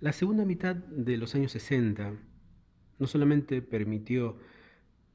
La 0.00 0.12
segunda 0.12 0.44
mitad 0.44 0.76
de 0.76 1.16
los 1.16 1.34
años 1.34 1.50
60 1.50 2.14
no 3.00 3.06
solamente 3.08 3.62
permitió 3.62 4.38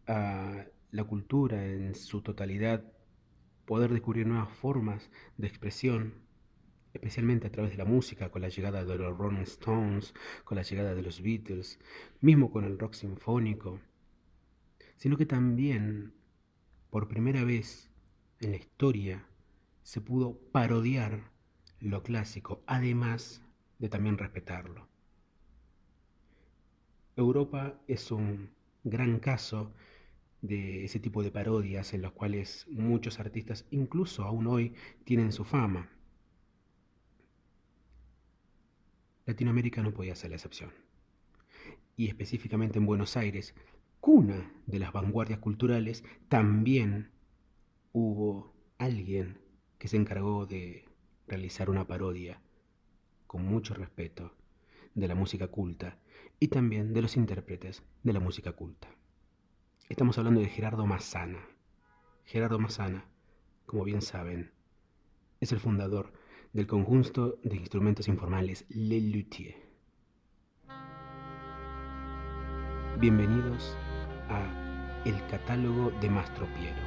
a 0.07 0.65
la 0.91 1.03
cultura 1.05 1.65
en 1.65 1.95
su 1.95 2.21
totalidad 2.21 2.83
poder 3.63 3.93
descubrir 3.93 4.27
nuevas 4.27 4.49
formas 4.49 5.09
de 5.37 5.47
expresión, 5.47 6.15
especialmente 6.93 7.47
a 7.47 7.51
través 7.51 7.71
de 7.71 7.77
la 7.77 7.85
música, 7.85 8.29
con 8.29 8.41
la 8.41 8.49
llegada 8.49 8.83
de 8.83 8.97
los 8.97 9.17
Rolling 9.17 9.43
Stones, 9.43 10.13
con 10.43 10.57
la 10.57 10.63
llegada 10.63 10.93
de 10.93 11.01
los 11.01 11.21
Beatles, 11.21 11.79
mismo 12.19 12.51
con 12.51 12.65
el 12.65 12.77
rock 12.77 12.95
sinfónico, 12.95 13.79
sino 14.97 15.15
que 15.15 15.25
también, 15.25 16.13
por 16.89 17.07
primera 17.07 17.45
vez 17.45 17.89
en 18.41 18.51
la 18.51 18.57
historia, 18.57 19.25
se 19.83 20.01
pudo 20.01 20.37
parodiar 20.51 21.31
lo 21.79 22.03
clásico, 22.03 22.61
además 22.67 23.42
de 23.83 23.89
también 23.89 24.17
respetarlo. 24.17 24.87
Europa 27.17 27.81
es 27.85 28.11
un 28.11 28.51
gran 28.85 29.19
caso 29.19 29.73
de 30.41 30.85
ese 30.85 31.01
tipo 31.01 31.21
de 31.21 31.31
parodias 31.31 31.93
en 31.93 32.01
los 32.01 32.13
cuales 32.13 32.65
muchos 32.71 33.19
artistas, 33.19 33.65
incluso 33.71 34.23
aún 34.23 34.47
hoy, 34.47 34.73
tienen 35.03 35.33
su 35.33 35.43
fama. 35.43 35.89
Latinoamérica 39.25 39.83
no 39.83 39.93
podía 39.93 40.15
ser 40.15 40.29
la 40.29 40.37
excepción. 40.37 40.71
Y 41.97 42.07
específicamente 42.07 42.79
en 42.79 42.85
Buenos 42.85 43.17
Aires, 43.17 43.53
cuna 43.99 44.49
de 44.65 44.79
las 44.79 44.93
vanguardias 44.93 45.39
culturales, 45.39 46.05
también 46.29 47.11
hubo 47.91 48.55
alguien 48.77 49.39
que 49.77 49.89
se 49.89 49.97
encargó 49.97 50.45
de 50.45 50.85
realizar 51.27 51.69
una 51.69 51.85
parodia 51.85 52.39
con 53.33 53.47
mucho 53.47 53.73
respeto 53.73 54.31
de 54.93 55.07
la 55.07 55.15
música 55.15 55.47
culta 55.47 55.97
y 56.39 56.49
también 56.49 56.93
de 56.93 57.01
los 57.01 57.17
intérpretes 57.17 57.81
de 58.03 58.13
la 58.13 58.19
música 58.19 58.51
culta. 58.51 58.87
Estamos 59.89 60.19
hablando 60.19 60.39
de 60.39 60.49
Gerardo 60.49 60.85
Massana. 60.85 61.39
Gerardo 62.25 62.59
Massana, 62.59 63.05
como 63.65 63.85
bien 63.85 64.03
saben, 64.03 64.51
es 65.39 65.51
el 65.51 65.59
fundador 65.59 66.13
del 66.53 66.67
conjunto 66.67 67.39
de 67.43 67.55
instrumentos 67.55 68.07
informales 68.07 68.65
Le 68.69 69.01
Luthier. 69.01 69.55
Bienvenidos 72.99 73.75
a 74.29 75.01
El 75.05 75.15
Catálogo 75.25 75.89
de 76.01 76.09
Mastro 76.11 76.45
Piero, 76.53 76.83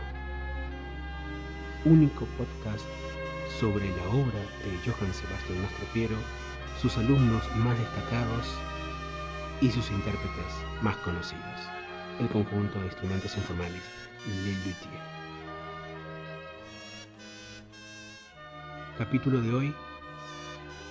único 1.85 2.25
podcast 2.39 2.87
sobre 3.61 3.89
la 3.89 4.09
obra 4.11 4.41
de 4.65 4.79
Johann 4.85 5.15
Sebastian 5.15 5.63
Mastro 5.63 5.87
Piero, 5.95 6.17
sus 6.81 6.97
alumnos 6.99 7.43
más 7.57 7.79
destacados 7.79 8.47
y 9.61 9.71
sus 9.71 9.91
intérpretes 9.91 10.53
más 10.83 10.97
conocidos 10.99 11.43
el 12.21 12.29
conjunto 12.29 12.79
de 12.79 12.87
instrumentos 12.87 13.37
informales 13.37 13.83
Le. 14.45 14.55
Capítulo 18.97 19.43
de 19.43 19.53
hoy, 19.53 19.75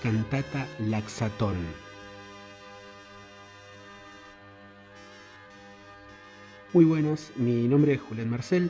Cantata 0.03 0.67
Laxatón. 0.79 1.55
Muy 6.73 6.85
buenas, 6.85 7.31
mi 7.35 7.67
nombre 7.67 7.93
es 7.93 8.01
Julián 8.01 8.29
Marcel. 8.29 8.69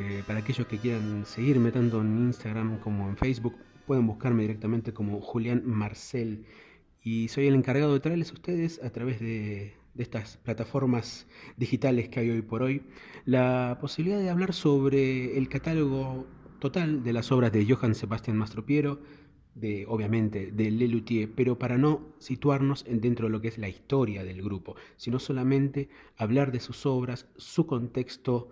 Eh, 0.00 0.24
para 0.26 0.40
aquellos 0.40 0.66
que 0.66 0.78
quieran 0.78 1.24
seguirme 1.26 1.70
tanto 1.70 2.00
en 2.00 2.18
Instagram 2.18 2.78
como 2.78 3.08
en 3.08 3.16
Facebook, 3.16 3.54
pueden 3.86 4.06
buscarme 4.06 4.42
directamente 4.42 4.92
como 4.92 5.20
Julián 5.20 5.62
Marcel. 5.64 6.44
Y 7.02 7.28
soy 7.28 7.46
el 7.46 7.54
encargado 7.54 7.92
de 7.92 8.00
traerles 8.00 8.30
a 8.30 8.34
ustedes 8.34 8.82
a 8.82 8.90
través 8.90 9.20
de 9.20 9.74
estas 9.96 10.38
plataformas 10.38 11.26
digitales 11.56 12.08
que 12.08 12.20
hay 12.20 12.30
hoy 12.30 12.42
por 12.42 12.62
hoy, 12.62 12.82
la 13.24 13.78
posibilidad 13.80 14.18
de 14.18 14.30
hablar 14.30 14.52
sobre 14.52 15.38
el 15.38 15.48
catálogo 15.48 16.26
total 16.58 17.04
de 17.04 17.12
las 17.12 17.30
obras 17.30 17.52
de 17.52 17.64
Johann 17.66 17.94
Sebastian 17.94 18.36
Mastropiero, 18.36 19.00
de, 19.54 19.86
obviamente 19.86 20.50
de 20.50 20.70
Lelutier, 20.70 21.30
pero 21.34 21.58
para 21.58 21.78
no 21.78 22.14
situarnos 22.18 22.84
dentro 22.88 23.26
de 23.26 23.32
lo 23.32 23.40
que 23.40 23.48
es 23.48 23.58
la 23.58 23.68
historia 23.68 24.24
del 24.24 24.42
grupo, 24.42 24.74
sino 24.96 25.20
solamente 25.20 25.88
hablar 26.16 26.50
de 26.50 26.60
sus 26.60 26.86
obras, 26.86 27.28
su 27.36 27.66
contexto, 27.66 28.48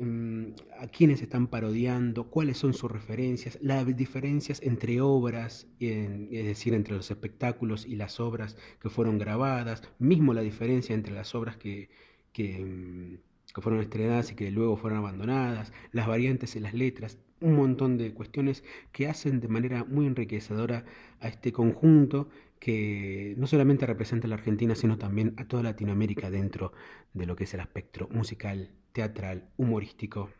a 0.00 0.86
quiénes 0.88 1.22
están 1.22 1.46
parodiando, 1.46 2.24
cuáles 2.28 2.58
son 2.58 2.74
sus 2.74 2.90
referencias, 2.90 3.58
las 3.62 3.86
diferencias 3.96 4.60
entre 4.62 5.00
obras, 5.00 5.68
es 5.78 6.46
decir, 6.46 6.74
entre 6.74 6.96
los 6.96 7.10
espectáculos 7.10 7.86
y 7.86 7.94
las 7.94 8.18
obras 8.18 8.56
que 8.80 8.90
fueron 8.90 9.18
grabadas, 9.18 9.82
mismo 10.00 10.34
la 10.34 10.40
diferencia 10.40 10.94
entre 10.94 11.14
las 11.14 11.34
obras 11.36 11.56
que, 11.56 11.90
que, 12.32 12.58
mm, 12.64 13.18
fueron 13.60 13.80
estrenadas 13.80 14.32
y 14.32 14.34
que 14.34 14.50
luego 14.50 14.76
fueron 14.76 14.98
abandonadas, 14.98 15.72
las 15.92 16.08
variantes 16.08 16.56
en 16.56 16.64
las 16.64 16.74
letras, 16.74 17.18
un 17.40 17.54
montón 17.54 17.96
de 17.96 18.12
cuestiones 18.12 18.64
que 18.90 19.06
hacen 19.06 19.38
de 19.38 19.46
manera 19.46 19.84
muy 19.84 20.06
enriquecedora 20.06 20.84
a 21.20 21.28
este 21.28 21.52
conjunto 21.52 22.28
que 22.64 23.34
no 23.36 23.46
solamente 23.46 23.84
representa 23.84 24.26
a 24.26 24.30
la 24.30 24.36
Argentina, 24.36 24.74
sino 24.74 24.96
también 24.96 25.34
a 25.36 25.46
toda 25.46 25.62
Latinoamérica 25.62 26.30
dentro 26.30 26.72
de 27.12 27.26
lo 27.26 27.36
que 27.36 27.44
es 27.44 27.52
el 27.52 27.60
espectro 27.60 28.08
musical 28.08 28.70
teatral, 28.94 29.50
humorístico, 29.58 30.30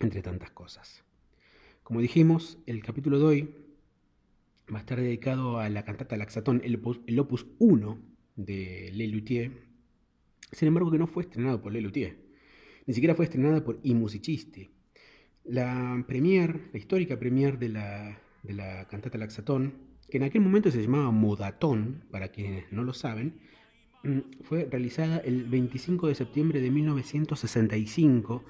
entre 0.00 0.20
tantas 0.20 0.50
cosas. 0.50 1.04
Como 1.84 2.00
dijimos, 2.00 2.58
el 2.66 2.82
capítulo 2.82 3.20
de 3.20 3.24
hoy 3.24 3.54
va 4.68 4.78
a 4.78 4.80
estar 4.80 4.98
dedicado 4.98 5.60
a 5.60 5.68
la 5.68 5.84
cantata 5.84 6.16
Laxatón, 6.16 6.60
el 6.64 6.74
opus, 6.74 7.46
1 7.60 7.98
de 8.34 8.90
Le 8.92 9.06
Luthier, 9.06 9.52
sin 10.50 10.66
embargo 10.66 10.90
que 10.90 10.98
no 10.98 11.06
fue 11.06 11.22
estrenado 11.22 11.62
por 11.62 11.72
Le 11.72 11.80
Luthier, 11.80 12.18
ni 12.86 12.94
siquiera 12.94 13.14
fue 13.14 13.26
estrenada 13.26 13.62
por 13.62 13.78
I 13.84 13.94
Musicisti. 13.94 14.70
La 15.44 16.04
premier, 16.08 16.68
la 16.72 16.80
histórica 16.80 17.16
premier 17.16 17.60
de 17.60 17.68
la, 17.68 18.20
de 18.42 18.54
la 18.54 18.88
cantata 18.88 19.18
Laxatón, 19.18 19.87
que 20.10 20.16
en 20.18 20.22
aquel 20.24 20.40
momento 20.40 20.70
se 20.70 20.82
llamaba 20.82 21.10
Modatón, 21.10 22.04
para 22.10 22.28
quienes 22.28 22.70
no 22.72 22.82
lo 22.82 22.94
saben, 22.94 23.40
Mm, 24.02 24.20
fue 24.42 24.68
realizada 24.70 25.18
el 25.18 25.44
25 25.44 26.06
de 26.06 26.14
septiembre 26.14 26.60
de 26.60 26.70
1965 26.70 28.44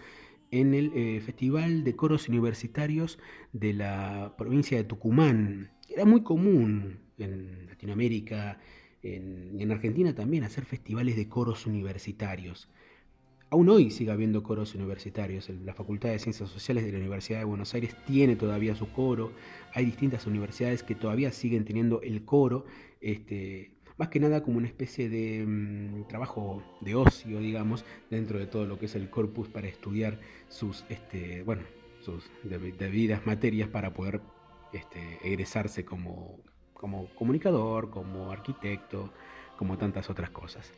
en 0.51 0.75
el 0.75 0.93
eh, 0.95 1.21
Festival 1.21 1.85
de 1.85 1.97
Coros 1.97 2.29
Universitarios 2.29 3.19
de 3.53 3.73
la 3.73 4.35
provincia 4.37 4.77
de 4.77 4.85
Tucumán. 4.85 5.71
Era 5.89 6.05
muy 6.05 6.23
común 6.23 6.99
en 7.19 7.67
Latinoamérica 7.67 8.61
y 9.03 9.63
en 9.63 9.73
Argentina 9.73 10.15
también 10.15 10.45
hacer 10.45 10.65
festivales 10.65 11.17
de 11.17 11.29
coros 11.29 11.67
universitarios. 11.67 12.69
Aún 13.51 13.71
hoy 13.71 13.91
sigue 13.91 14.11
habiendo 14.11 14.43
coros 14.43 14.75
universitarios. 14.75 15.49
La 15.65 15.73
Facultad 15.73 16.11
de 16.11 16.19
Ciencias 16.19 16.51
Sociales 16.51 16.85
de 16.85 16.93
la 16.93 16.99
Universidad 16.99 17.39
de 17.39 17.47
Buenos 17.47 17.73
Aires 17.73 17.97
tiene 18.07 18.37
todavía 18.37 18.75
su 18.75 18.93
coro. 18.93 19.33
Hay 19.73 19.87
distintas 19.87 20.27
universidades 20.27 20.83
que 20.83 20.95
todavía 20.95 21.33
siguen 21.33 21.65
teniendo 21.65 22.03
el 22.03 22.27
coro. 22.27 22.67
Este, 23.01 23.71
más 23.97 24.09
que 24.09 24.21
nada 24.21 24.43
como 24.43 24.59
una 24.59 24.67
especie 24.67 25.09
de 25.09 25.47
mm, 25.47 26.09
trabajo 26.09 26.63
de 26.83 26.95
ocio, 26.95 27.41
digamos, 27.41 27.87
dentro 28.11 28.39
de 28.39 28.47
todo 28.47 28.67
lo 28.67 28.79
que 28.79 28.85
es 28.85 28.95
el 28.97 29.09
corpus 29.09 29.49
para 29.49 29.67
estudiar 29.67 30.21
sus, 30.49 30.85
este, 30.91 31.43
bueno, 31.43 31.63
sus 32.01 32.31
debidas 32.45 33.25
materias 33.25 33.71
para 33.71 33.95
poder 33.95 34.21
este, 34.75 35.19
egresarse 35.25 35.87
como, 35.87 36.39
como 36.75 37.07
comunicador, 37.15 37.89
como 37.89 38.31
arquitecto, 38.31 39.11
como 39.57 39.79
tantas 39.79 40.11
otras 40.11 40.29
cosas. 40.29 40.71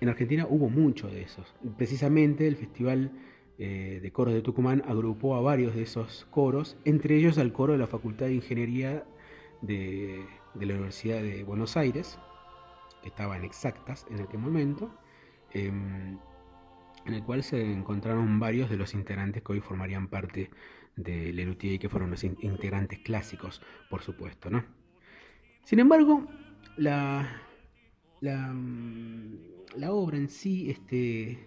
En 0.00 0.08
Argentina 0.08 0.46
hubo 0.48 0.68
mucho 0.68 1.08
de 1.08 1.22
esos. 1.22 1.54
Precisamente 1.76 2.46
el 2.46 2.56
Festival 2.56 3.12
eh, 3.58 4.00
de 4.02 4.12
Coros 4.12 4.32
de 4.32 4.42
Tucumán 4.42 4.82
agrupó 4.86 5.36
a 5.36 5.40
varios 5.40 5.74
de 5.74 5.82
esos 5.82 6.26
coros, 6.30 6.78
entre 6.84 7.16
ellos 7.16 7.36
al 7.36 7.52
coro 7.52 7.74
de 7.74 7.78
la 7.78 7.86
Facultad 7.86 8.26
de 8.26 8.34
Ingeniería 8.34 9.04
de 9.60 10.24
la 10.54 10.74
Universidad 10.74 11.20
de 11.20 11.44
Buenos 11.44 11.76
Aires, 11.76 12.18
que 13.02 13.08
estaban 13.08 13.44
exactas 13.44 14.06
en 14.10 14.20
aquel 14.20 14.40
momento, 14.40 14.90
em, 15.52 16.18
en 17.06 17.14
el 17.14 17.22
cual 17.22 17.42
se 17.42 17.60
encontraron 17.60 18.38
varios 18.40 18.70
de 18.70 18.76
los 18.76 18.94
integrantes 18.94 19.42
que 19.42 19.52
hoy 19.52 19.60
formarían 19.60 20.08
parte 20.08 20.50
de 20.96 21.32
Lelutier 21.32 21.74
y 21.74 21.78
que 21.78 21.88
fueron 21.88 22.10
los 22.10 22.24
integrantes 22.24 22.98
clásicos, 23.00 23.62
por 23.88 24.02
supuesto, 24.02 24.50
¿no? 24.50 24.64
Sin 25.64 25.78
embargo, 25.78 26.26
la, 26.76 27.28
la 29.76 29.92
obra 29.92 30.16
en 30.16 30.28
sí 30.28 30.70
este, 30.70 31.38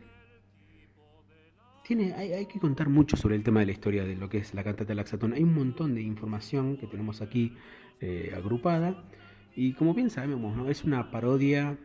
tiene, 1.83 2.13
hay, 2.13 2.33
hay, 2.33 2.45
que 2.45 2.59
contar 2.59 2.89
mucho 2.89 3.17
sobre 3.17 3.35
el 3.35 3.43
tema 3.43 3.59
de 3.59 3.67
la 3.67 3.71
historia 3.73 4.05
de 4.05 4.15
lo 4.15 4.29
que 4.29 4.37
es 4.37 4.53
la 4.53 4.63
cantata 4.63 4.93
Laxatón. 4.93 5.33
Hay 5.33 5.43
un 5.43 5.53
montón 5.53 5.95
de 5.95 6.01
información 6.01 6.77
que 6.77 6.87
tenemos 6.87 7.21
aquí 7.21 7.53
eh, 7.99 8.33
agrupada. 8.35 9.03
Y 9.55 9.73
como 9.73 9.93
bien 9.93 10.09
sabemos, 10.09 10.55
¿no? 10.55 10.69
es 10.69 10.83
una 10.83 11.11
parodia 11.11 11.77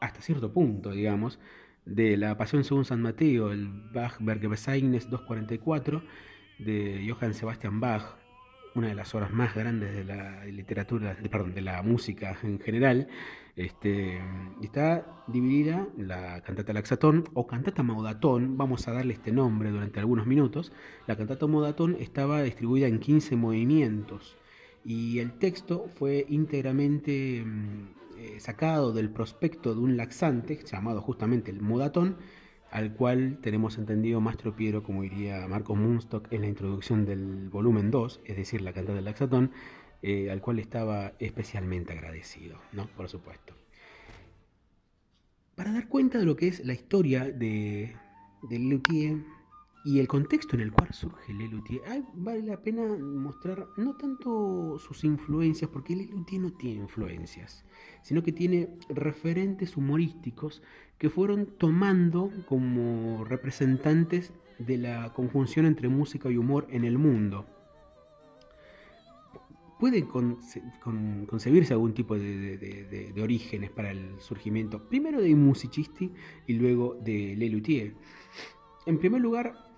hasta 0.00 0.20
cierto 0.20 0.52
punto, 0.52 0.90
digamos, 0.90 1.38
de 1.86 2.16
la 2.16 2.36
Pasión 2.36 2.64
según 2.64 2.84
San 2.84 3.00
Mateo, 3.00 3.52
el 3.52 3.68
Bach 3.92 4.16
Bergebesaignes 4.20 5.08
244 5.08 6.02
de 6.58 7.06
Johann 7.08 7.34
Sebastian 7.34 7.80
Bach, 7.80 8.16
una 8.74 8.88
de 8.88 8.94
las 8.94 9.14
obras 9.14 9.32
más 9.32 9.54
grandes 9.54 9.94
de 9.94 10.04
la 10.04 10.44
literatura, 10.46 11.16
perdón, 11.30 11.54
de 11.54 11.62
la 11.62 11.82
música 11.82 12.36
en 12.42 12.58
general. 12.60 13.08
Este, 13.56 14.20
está 14.62 15.06
dividida 15.28 15.86
la 15.96 16.42
cantata 16.42 16.72
Laxatón 16.72 17.24
o 17.34 17.46
cantata 17.46 17.84
Maudatón, 17.84 18.56
vamos 18.56 18.88
a 18.88 18.92
darle 18.92 19.14
este 19.14 19.30
nombre 19.30 19.70
durante 19.70 20.00
algunos 20.00 20.26
minutos. 20.26 20.72
La 21.06 21.16
cantata 21.16 21.46
Maudatón 21.46 21.96
estaba 22.00 22.42
distribuida 22.42 22.88
en 22.88 22.98
15 22.98 23.36
movimientos 23.36 24.36
y 24.84 25.20
el 25.20 25.32
texto 25.38 25.88
fue 25.94 26.26
íntegramente 26.28 27.44
mm, 27.44 28.18
eh, 28.18 28.40
sacado 28.40 28.92
del 28.92 29.10
prospecto 29.10 29.74
de 29.74 29.80
un 29.80 29.96
laxante 29.96 30.58
llamado 30.64 31.00
justamente 31.00 31.50
el 31.50 31.62
Modatón, 31.62 32.16
al 32.74 32.92
cual 32.92 33.38
tenemos 33.40 33.78
entendido 33.78 34.20
Mastro 34.20 34.56
Piero, 34.56 34.82
como 34.82 35.02
diría 35.02 35.46
Marcos 35.46 35.78
Munstock 35.78 36.26
en 36.32 36.40
la 36.40 36.48
introducción 36.48 37.06
del 37.06 37.48
volumen 37.48 37.92
2, 37.92 38.22
es 38.24 38.36
decir, 38.36 38.62
la 38.62 38.72
cantata 38.72 38.96
del 38.96 39.04
Laxatón, 39.04 39.52
eh, 40.02 40.28
al 40.28 40.40
cual 40.40 40.58
estaba 40.58 41.12
especialmente 41.20 41.92
agradecido, 41.92 42.58
¿no? 42.72 42.88
Por 42.96 43.08
supuesto. 43.08 43.54
Para 45.54 45.72
dar 45.72 45.86
cuenta 45.86 46.18
de 46.18 46.24
lo 46.24 46.34
que 46.34 46.48
es 46.48 46.66
la 46.66 46.72
historia 46.72 47.30
de, 47.30 47.94
de 48.42 48.58
Luthier 48.58 49.18
y 49.84 50.00
el 50.00 50.08
contexto 50.08 50.56
en 50.56 50.62
el 50.62 50.72
cual 50.72 50.94
surge 50.94 51.34
Lelutier, 51.34 51.82
vale 52.14 52.42
la 52.42 52.62
pena 52.62 52.82
mostrar 52.86 53.68
no 53.76 53.94
tanto 53.96 54.78
sus 54.78 55.04
influencias, 55.04 55.70
porque 55.70 55.94
Lelutier 55.94 56.40
no 56.40 56.52
tiene 56.54 56.80
influencias, 56.80 57.66
sino 58.02 58.22
que 58.22 58.32
tiene 58.32 58.70
referentes 58.88 59.76
humorísticos 59.76 60.62
que 60.96 61.10
fueron 61.10 61.46
tomando 61.58 62.30
como 62.46 63.24
representantes 63.24 64.32
de 64.58 64.78
la 64.78 65.12
conjunción 65.12 65.66
entre 65.66 65.88
música 65.88 66.30
y 66.30 66.38
humor 66.38 66.66
en 66.70 66.84
el 66.84 66.96
mundo. 66.96 67.44
Puede 69.78 70.06
concebirse 70.06 71.74
algún 71.74 71.92
tipo 71.92 72.16
de, 72.16 73.12
orígenes 73.22 73.70
para 73.70 73.90
el 73.90 74.18
surgimiento, 74.18 74.88
primero 74.88 75.20
de 75.20 75.34
musicisti 75.34 76.10
y 76.46 76.54
luego 76.54 76.94
de 77.04 77.36
Lelutier. 77.36 77.94
En 78.86 78.98
primer 78.98 79.20
lugar, 79.20 79.73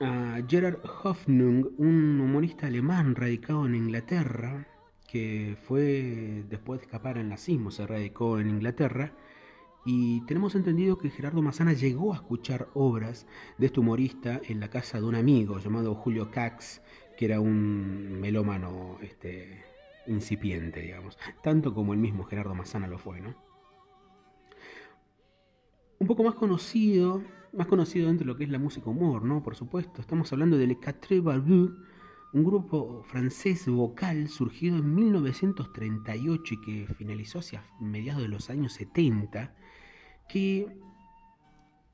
a 0.00 0.40
Gerard 0.48 0.78
Hoffnung, 1.04 1.66
un 1.76 2.20
humorista 2.20 2.66
alemán 2.66 3.14
radicado 3.14 3.66
en 3.66 3.74
Inglaterra, 3.74 4.66
que 5.06 5.56
fue, 5.62 6.42
después 6.48 6.80
de 6.80 6.86
escapar 6.86 7.18
al 7.18 7.28
nazismo, 7.28 7.70
se 7.70 7.86
radicó 7.86 8.38
en 8.38 8.48
Inglaterra, 8.48 9.12
y 9.84 10.24
tenemos 10.26 10.54
entendido 10.54 10.96
que 10.98 11.10
Gerardo 11.10 11.42
Massana 11.42 11.74
llegó 11.74 12.12
a 12.12 12.16
escuchar 12.16 12.68
obras 12.74 13.26
de 13.58 13.66
este 13.66 13.80
humorista 13.80 14.40
en 14.48 14.60
la 14.60 14.68
casa 14.68 14.98
de 14.98 15.06
un 15.06 15.14
amigo 15.14 15.58
llamado 15.58 15.94
Julio 15.94 16.30
Cax, 16.30 16.80
que 17.16 17.26
era 17.26 17.40
un 17.40 18.20
melómano 18.20 18.98
este, 19.02 19.62
incipiente, 20.06 20.80
digamos, 20.80 21.18
tanto 21.42 21.74
como 21.74 21.92
el 21.92 21.98
mismo 21.98 22.24
Gerardo 22.24 22.54
Massana 22.54 22.86
lo 22.86 22.98
fue, 22.98 23.20
¿no? 23.20 23.34
Un 25.98 26.06
poco 26.06 26.22
más 26.24 26.34
conocido 26.34 27.22
más 27.52 27.66
conocido 27.66 28.08
dentro 28.08 28.24
de 28.24 28.32
lo 28.32 28.36
que 28.36 28.44
es 28.44 28.50
la 28.50 28.58
música 28.58 28.90
humor, 28.90 29.24
¿no? 29.24 29.42
Por 29.42 29.56
supuesto, 29.56 30.00
estamos 30.00 30.32
hablando 30.32 30.56
de 30.56 30.66
Le 30.66 30.76
Quatre 30.76 31.20
Barbus, 31.20 31.72
un 32.32 32.44
grupo 32.44 33.02
francés 33.04 33.66
vocal 33.66 34.28
surgido 34.28 34.78
en 34.78 34.94
1938 34.94 36.54
y 36.54 36.60
que 36.60 36.94
finalizó 36.94 37.40
hacia 37.40 37.64
mediados 37.80 38.22
de 38.22 38.28
los 38.28 38.50
años 38.50 38.72
70, 38.74 39.54
que 40.28 40.68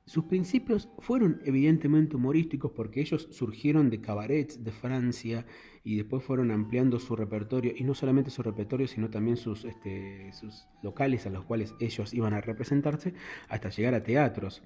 sus 0.05 0.25
principios 0.27 0.89
fueron 0.99 1.41
evidentemente 1.45 2.15
humorísticos 2.15 2.71
porque 2.73 3.01
ellos 3.01 3.29
surgieron 3.33 3.91
de 3.91 4.01
cabarets 4.01 4.63
de 4.63 4.71
Francia 4.71 5.47
y 5.83 5.97
después 5.97 6.23
fueron 6.23 6.51
ampliando 6.51 7.01
su 7.01 7.17
repertorio, 7.17 7.73
y 7.77 7.83
no 7.83 7.95
solamente 7.95 8.31
su 8.31 8.43
repertorio, 8.43 8.87
sino 8.87 9.09
también 9.11 9.37
sus, 9.37 9.65
este, 9.65 10.33
sus 10.33 10.67
locales 10.83 11.27
a 11.27 11.31
los 11.31 11.45
cuales 11.45 11.75
ellos 11.81 12.13
iban 12.13 12.35
a 12.35 12.41
representarse, 12.41 13.15
hasta 13.49 13.71
llegar 13.71 13.95
a 13.95 14.03
teatros. 14.03 14.63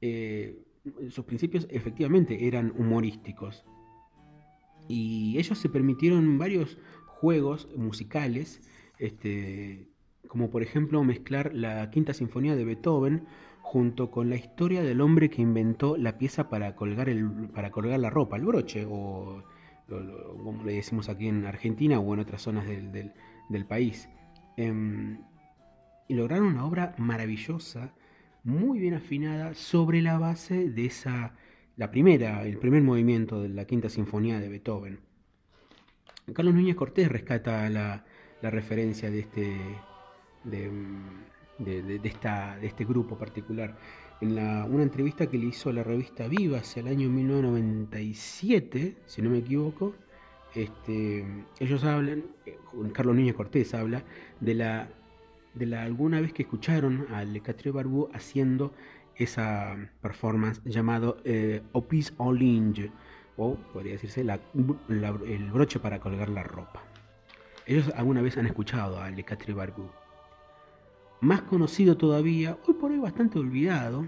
Eh, 0.00 0.64
sus 1.10 1.24
principios 1.24 1.66
efectivamente 1.70 2.46
eran 2.46 2.72
humorísticos. 2.76 3.64
Y 4.88 5.36
ellos 5.38 5.58
se 5.58 5.68
permitieron 5.68 6.38
varios 6.38 6.78
juegos 7.06 7.68
musicales, 7.76 8.60
este, 8.98 9.88
como 10.28 10.50
por 10.50 10.62
ejemplo 10.62 11.02
mezclar 11.04 11.54
la 11.54 11.90
quinta 11.90 12.14
sinfonía 12.14 12.56
de 12.56 12.64
Beethoven 12.64 13.26
junto 13.60 14.10
con 14.10 14.30
la 14.30 14.36
historia 14.36 14.82
del 14.82 15.02
hombre 15.02 15.28
que 15.28 15.42
inventó 15.42 15.98
la 15.98 16.16
pieza 16.16 16.48
para 16.48 16.74
colgar, 16.74 17.10
el, 17.10 17.50
para 17.50 17.70
colgar 17.70 18.00
la 18.00 18.08
ropa, 18.08 18.36
el 18.36 18.46
broche, 18.46 18.86
o 18.88 19.42
como 19.88 20.64
le 20.64 20.72
decimos 20.72 21.08
aquí 21.08 21.28
en 21.28 21.44
Argentina 21.46 21.98
o 21.98 22.14
en 22.14 22.20
otras 22.20 22.42
zonas 22.42 22.66
del, 22.66 23.66
país. 23.66 24.08
Em, 24.56 25.18
y 26.08 26.14
lograron 26.14 26.46
una 26.46 26.64
obra 26.64 26.94
maravillosa 26.98 27.92
muy 28.44 28.78
bien 28.78 28.94
afinada 28.94 29.54
sobre 29.54 30.02
la 30.02 30.18
base 30.18 30.70
de 30.70 30.86
esa, 30.86 31.34
la 31.76 31.90
primera, 31.90 32.44
el 32.44 32.58
primer 32.58 32.82
movimiento 32.82 33.42
de 33.42 33.48
la 33.50 33.64
quinta 33.64 33.88
sinfonía 33.88 34.40
de 34.40 34.48
Beethoven. 34.48 35.00
Carlos 36.32 36.54
Núñez 36.54 36.76
Cortés 36.76 37.10
rescata 37.10 37.68
la, 37.70 38.04
referencia 38.42 39.10
de 39.10 39.20
este, 39.20 39.56
de, 40.44 42.00
esta, 42.04 42.58
de 42.58 42.66
este 42.66 42.84
grupo 42.84 43.16
particular. 43.16 43.76
En 44.20 44.32
una 44.32 44.82
entrevista 44.82 45.28
que 45.28 45.38
le 45.38 45.46
hizo 45.46 45.70
a 45.70 45.72
la 45.72 45.84
revista 45.84 46.28
Viva 46.28 46.58
hacia 46.58 46.80
el 46.80 46.88
año 46.88 47.08
1997, 47.08 48.96
si 49.06 49.22
no 49.22 49.30
me 49.30 49.38
equivoco, 49.38 49.94
este, 50.54 51.24
ellos 51.60 51.84
hablan, 51.84 52.24
eh, 52.44 52.58
Carlos 52.92 53.14
Núñez 53.14 53.34
Cortés 53.34 53.74
habla 53.74 54.02
de 54.40 54.54
la 54.54 54.88
de 55.54 55.66
la 55.66 55.82
alguna 55.82 56.20
vez 56.20 56.32
que 56.32 56.42
escucharon 56.42 57.06
a 57.12 57.24
Le 57.24 57.40
Quatre 57.40 57.70
Barbu 57.70 58.08
haciendo 58.12 58.72
esa 59.16 59.76
performance 60.00 60.62
llamado 60.64 61.18
eh, 61.24 61.62
Opis 61.72 62.12
ligne, 62.32 62.90
o 63.36 63.56
podría 63.72 63.92
decirse 63.92 64.20
el 64.20 65.50
broche 65.50 65.78
para 65.80 66.00
colgar 66.00 66.28
la 66.28 66.42
ropa. 66.42 66.82
Ellos 67.66 67.92
alguna 67.96 68.22
vez 68.22 68.36
han 68.36 68.46
escuchado 68.46 69.00
a 69.00 69.10
Le 69.10 69.24
Quatre 69.24 69.52
Barbu. 69.52 69.90
Más 71.20 71.42
conocido 71.42 71.96
todavía, 71.96 72.56
hoy 72.66 72.74
por 72.74 72.92
hoy 72.92 72.98
bastante 72.98 73.38
olvidado, 73.38 74.06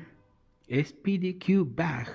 es 0.68 0.92
PDQ 0.92 1.74
Bach, 1.74 2.08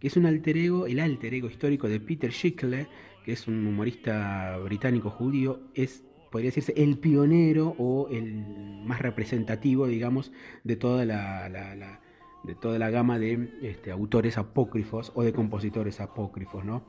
que 0.00 0.08
es 0.08 0.16
un 0.16 0.26
alter 0.26 0.56
ego, 0.56 0.86
el 0.86 0.98
alter 0.98 1.34
ego 1.34 1.48
histórico 1.48 1.88
de 1.88 2.00
Peter 2.00 2.32
Schickle, 2.32 2.88
que 3.24 3.32
es 3.32 3.46
un 3.46 3.64
humorista 3.66 4.58
británico 4.58 5.10
judío, 5.10 5.60
es 5.74 6.04
podría 6.30 6.48
decirse, 6.48 6.72
el 6.76 6.98
pionero 6.98 7.74
o 7.78 8.08
el 8.08 8.44
más 8.84 9.00
representativo, 9.00 9.86
digamos, 9.86 10.32
de 10.64 10.76
toda 10.76 11.04
la, 11.04 12.00
de 12.44 12.54
toda 12.54 12.78
la 12.78 12.90
gama 12.90 13.18
de 13.18 13.50
este, 13.62 13.90
autores 13.90 14.38
apócrifos 14.38 15.12
o 15.14 15.22
de 15.22 15.32
compositores 15.32 16.00
apócrifos, 16.00 16.64
¿no? 16.64 16.84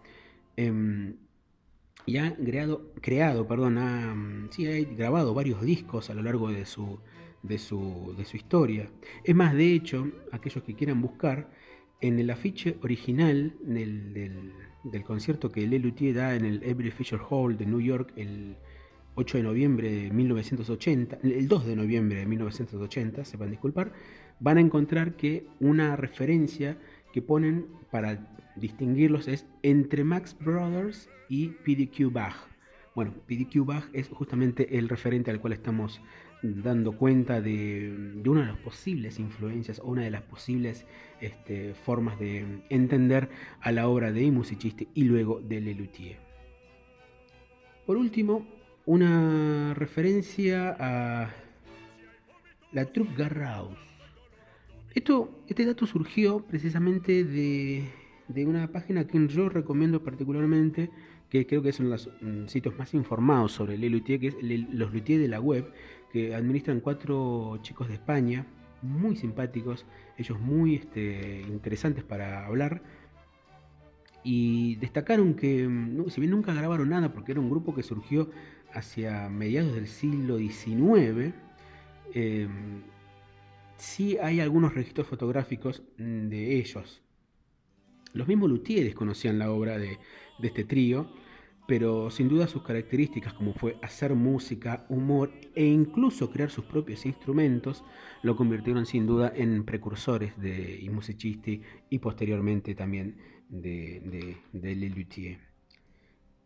Em, 0.58 1.16
y 2.06 2.18
ha 2.18 2.36
creado, 2.36 2.94
creado 3.02 3.48
perdón, 3.48 3.78
ha, 3.78 4.16
sí, 4.52 4.68
ha 4.68 4.96
grabado 4.96 5.34
varios 5.34 5.62
discos 5.62 6.10
a 6.10 6.14
lo 6.14 6.24
largo 6.24 6.50
de 6.50 6.66
su, 6.66 7.00
de 7.44 7.58
su, 7.58 8.14
de 8.18 8.26
su 8.26 8.38
historia. 8.38 8.90
Es 9.24 9.36
más, 9.36 9.54
de 9.54 9.74
hecho, 9.74 10.08
aquellos 10.32 10.64
que 10.64 10.76
quieran 10.76 11.02
buscar, 11.02 11.50
en 12.02 12.20
el 12.20 12.32
afiche 12.32 12.78
original 12.82 13.56
del, 13.62 14.14
del, 14.84 15.04
concierto 15.04 15.52
que 15.52 15.68
Lelutier 15.68 16.16
da 16.16 16.36
en 16.36 16.46
el 16.46 16.64
Every 16.64 16.90
Fisher 16.90 17.20
Hall 17.30 17.58
de 17.58 17.68
New 17.68 17.80
York 17.80 18.12
el 18.16 18.58
8 19.16 19.38
de 19.38 19.44
noviembre 19.44 19.92
de 19.92 20.12
1980, 20.12 21.20
el 21.24 21.48
2 21.48 21.66
de 21.66 21.76
noviembre 21.76 22.20
de 22.20 22.26
1980, 22.26 23.26
se 23.26 23.38
van 23.38 23.50
a 23.50 23.52
disculpar, 23.52 23.94
van 24.40 24.58
a 24.58 24.62
encontrar 24.62 25.16
que 25.16 25.46
una 25.60 25.96
referencia 25.96 26.78
que 27.12 27.22
ponen 27.22 27.68
para 27.92 28.36
distinguirlos 28.56 29.28
es 29.28 29.46
entre 29.64 30.04
Max 30.04 30.36
Brothers 30.40 31.10
y 31.30 31.50
PDQ 31.50 32.12
Bach. 32.12 32.36
Bueno, 32.96 33.14
PDQ 33.28 33.66
Bach 33.66 33.90
es 33.94 34.10
justamente 34.10 34.78
el 34.78 34.90
referente 34.90 35.32
al 35.32 35.40
cual 35.40 35.54
estamos 35.54 36.02
dando 36.42 36.94
cuenta 36.94 37.40
de, 37.40 38.22
una 38.26 38.42
de 38.42 38.48
las 38.48 38.58
posibles 38.58 39.20
influencias 39.20 39.80
o 39.80 39.86
una 39.86 40.02
de 40.04 40.12
las 40.12 40.24
posibles 40.24 40.86
este, 41.20 41.74
formas 41.74 42.20
de 42.20 42.64
entender 42.70 43.30
a 43.62 43.72
la 43.72 43.88
obra 43.88 44.12
de 44.12 44.32
musicista 44.32 44.84
y 44.94 45.04
luego 45.04 45.40
de 45.40 45.62
Lelutier. 45.62 46.18
Por 47.86 47.98
último, 47.98 48.46
una 48.86 49.74
referencia 49.74 50.76
a 50.80 51.30
la 52.72 52.86
troupe 52.86 53.16
Garraus. 53.16 53.78
Esto, 54.94 55.44
este 55.48 55.66
dato 55.66 55.86
surgió 55.86 56.40
precisamente 56.40 57.24
de, 57.24 57.88
una 58.46 58.72
página 58.72 59.08
que 59.08 59.28
yo 59.28 59.50
recomiendo 59.50 60.04
particularmente, 60.04 60.90
que 61.30 61.48
creo 61.48 61.62
que 61.62 61.72
son 61.72 61.90
los 61.90 62.10
mm, 62.22 62.48
sitios 62.48 62.78
más 62.78 62.94
informados 62.94 63.54
sobre 63.54 63.78
Le 63.78 63.90
Luthier, 63.90 64.20
que 64.20 64.28
es 64.28 64.36
los 64.42 64.94
Luthier 64.94 65.22
de 65.22 65.30
la 65.30 65.40
web, 65.40 65.72
que 66.12 66.36
administran 66.36 66.82
cuatro 66.82 67.58
chicos 67.62 67.88
de 67.88 67.94
España, 67.94 68.46
muy 68.82 69.16
simpáticos, 69.16 69.86
ellos 70.18 70.40
muy 70.40 70.76
este, 70.76 71.42
interesantes 71.48 72.04
para 72.04 72.46
hablar. 72.46 72.82
y 74.24 74.76
destacaron 74.76 75.34
que, 75.34 75.68
si 76.10 76.22
bien 76.22 76.32
nunca 76.32 76.54
grabaron 76.54 76.90
nada, 76.90 77.12
porque 77.14 77.32
era 77.32 77.42
un 77.42 77.50
grupo 77.50 77.74
que 77.74 77.82
surgió 77.82 78.30
hacia 78.74 79.30
mediados 79.30 79.74
del 79.74 79.88
siglo 79.88 80.38
XIX, 80.38 81.34
eh, 82.14 82.48
sí 83.78 84.18
hay 84.18 84.40
algunos 84.40 84.74
registros 84.74 85.08
fotográficos 85.08 85.84
de 85.98 86.58
ellos. 86.58 87.02
Los 88.14 88.28
mismos 88.28 88.50
luthieres 88.50 88.94
conocían 88.96 89.40
la 89.40 89.52
obra 89.52 89.78
de, 89.78 89.98
de 90.40 90.48
este 90.48 90.64
trío, 90.64 91.12
pero 91.68 92.10
sin 92.10 92.28
duda 92.28 92.48
sus 92.48 92.64
características 92.64 93.34
como 93.34 93.54
fue 93.54 93.78
hacer 93.82 94.14
música, 94.16 94.86
humor 94.90 95.32
e 95.56 95.66
incluso 95.66 96.30
crear 96.30 96.50
sus 96.50 96.66
propios 96.66 97.06
instrumentos 97.06 97.86
lo 98.24 98.36
convirtieron 98.36 98.86
sin 98.86 99.08
duda 99.08 99.32
en 99.34 99.64
precursores 99.64 100.38
de 100.38 100.80
y 100.82 100.90
musicisti 100.90 101.62
y 101.90 102.00
posteriormente 102.00 102.76
también 102.76 103.16
de, 103.52 104.38
de, 104.52 104.76
Le 104.76 104.90
Luthier. 104.90 105.40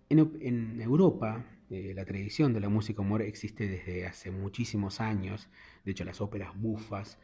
En, 0.10 0.82
Europa, 0.82 1.44
eh, 1.69 1.93
la 1.95 2.05
tradición 2.05 2.53
de 2.53 2.60
la 2.60 2.69
música 2.69 3.01
humor 3.01 3.22
existe 3.22 3.67
desde 3.67 4.05
hace 4.05 4.31
muchísimos 4.31 5.01
años. 5.01 5.50
De 5.84 5.91
hecho, 5.91 6.05
las 6.05 6.22
óperas 6.22 6.51
bufas 6.60 7.19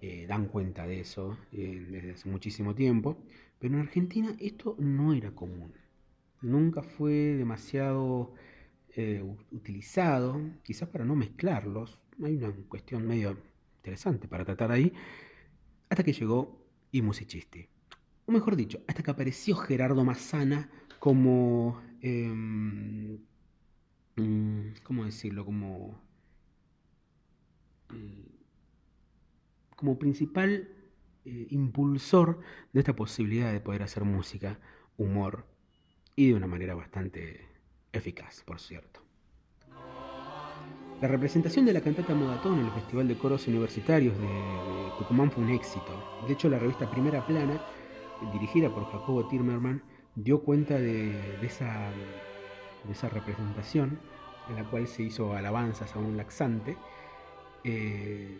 eh, 0.00 0.26
dan 0.28 0.46
cuenta 0.46 0.86
de 0.86 1.00
eso 1.00 1.38
eh, 1.52 1.86
desde 1.90 2.12
hace 2.12 2.28
muchísimo 2.28 2.74
tiempo. 2.74 3.18
Pero 3.58 3.74
en 3.74 3.80
Argentina 3.80 4.36
esto 4.38 4.76
no 4.78 5.14
era 5.14 5.30
común. 5.32 5.72
Nunca 6.42 6.82
fue 6.82 7.12
demasiado 7.12 8.34
utilizado, 9.50 10.40
quizás 10.62 10.88
para 10.88 11.04
no 11.04 11.14
mezclarlos. 11.14 11.98
Hay 12.24 12.36
una 12.36 12.50
cuestión 12.66 13.06
medio 13.06 13.36
interesante 13.76 14.26
para 14.26 14.46
tratar 14.46 14.72
ahí. 14.72 14.90
Hasta 15.90 16.02
que 16.02 16.14
llegó 16.14 16.64
y 16.90 17.02
musicisti 17.02 17.68
o 18.26 18.32
mejor 18.32 18.56
dicho, 18.56 18.80
hasta 18.86 19.02
que 19.02 19.10
apareció 19.10 19.56
Gerardo 19.56 20.04
Massana 20.04 20.68
como, 20.98 21.80
em, 22.00 23.18
¿cómo 24.82 25.04
decirlo? 25.04 25.44
Como, 25.44 26.00
eh, 27.92 28.28
como 29.76 29.98
principal 29.98 30.68
eh, 31.24 31.46
impulsor 31.50 32.40
de 32.72 32.80
esta 32.80 32.96
posibilidad 32.96 33.52
de 33.52 33.60
poder 33.60 33.82
hacer 33.82 34.04
música, 34.04 34.58
humor 34.96 35.46
y 36.14 36.28
de 36.28 36.34
una 36.34 36.46
manera 36.46 36.74
bastante 36.74 37.46
eficaz, 37.92 38.42
por 38.44 38.60
cierto. 38.60 39.00
La 41.00 41.08
representación 41.08 41.66
de 41.66 41.74
la 41.74 41.82
cantata 41.82 42.14
Modatón 42.14 42.58
en 42.58 42.66
el 42.66 42.72
Festival 42.72 43.06
de 43.06 43.18
Coros 43.18 43.46
Universitarios 43.48 44.16
de, 44.16 44.26
de 44.26 44.90
Tucumán 44.98 45.30
fue 45.30 45.44
un 45.44 45.50
éxito. 45.50 46.24
De 46.26 46.32
hecho, 46.32 46.48
la 46.48 46.58
revista 46.58 46.90
Primera 46.90 47.26
Plana 47.26 47.60
dirigida 48.32 48.72
por 48.72 48.90
Jacobo 48.90 49.26
Timmerman, 49.26 49.82
dio 50.14 50.42
cuenta 50.42 50.78
de, 50.78 51.38
esa, 51.42 51.90
esa, 52.92 53.08
representación 53.08 53.98
en 54.48 54.56
la 54.56 54.64
cual 54.64 54.86
se 54.86 55.02
hizo 55.02 55.34
alabanzas 55.34 55.94
a 55.96 55.98
un 55.98 56.16
laxante, 56.16 56.76
eh, 57.64 58.38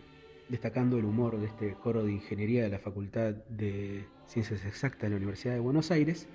destacando 0.49 0.97
el 0.97 1.05
humor 1.05 1.39
de 1.39 1.47
este 1.47 1.73
coro 1.73 2.03
de 2.03 2.13
ingeniería 2.13 2.63
de 2.63 2.69
la 2.69 2.79
Facultad 2.79 3.33
de 3.49 4.05
Ciencias 4.25 4.65
Exactas 4.65 5.03
de 5.03 5.09
la 5.09 5.17
Universidad 5.17 5.53
de 5.53 5.59
Buenos 5.59 5.91
Aires. 5.91 6.27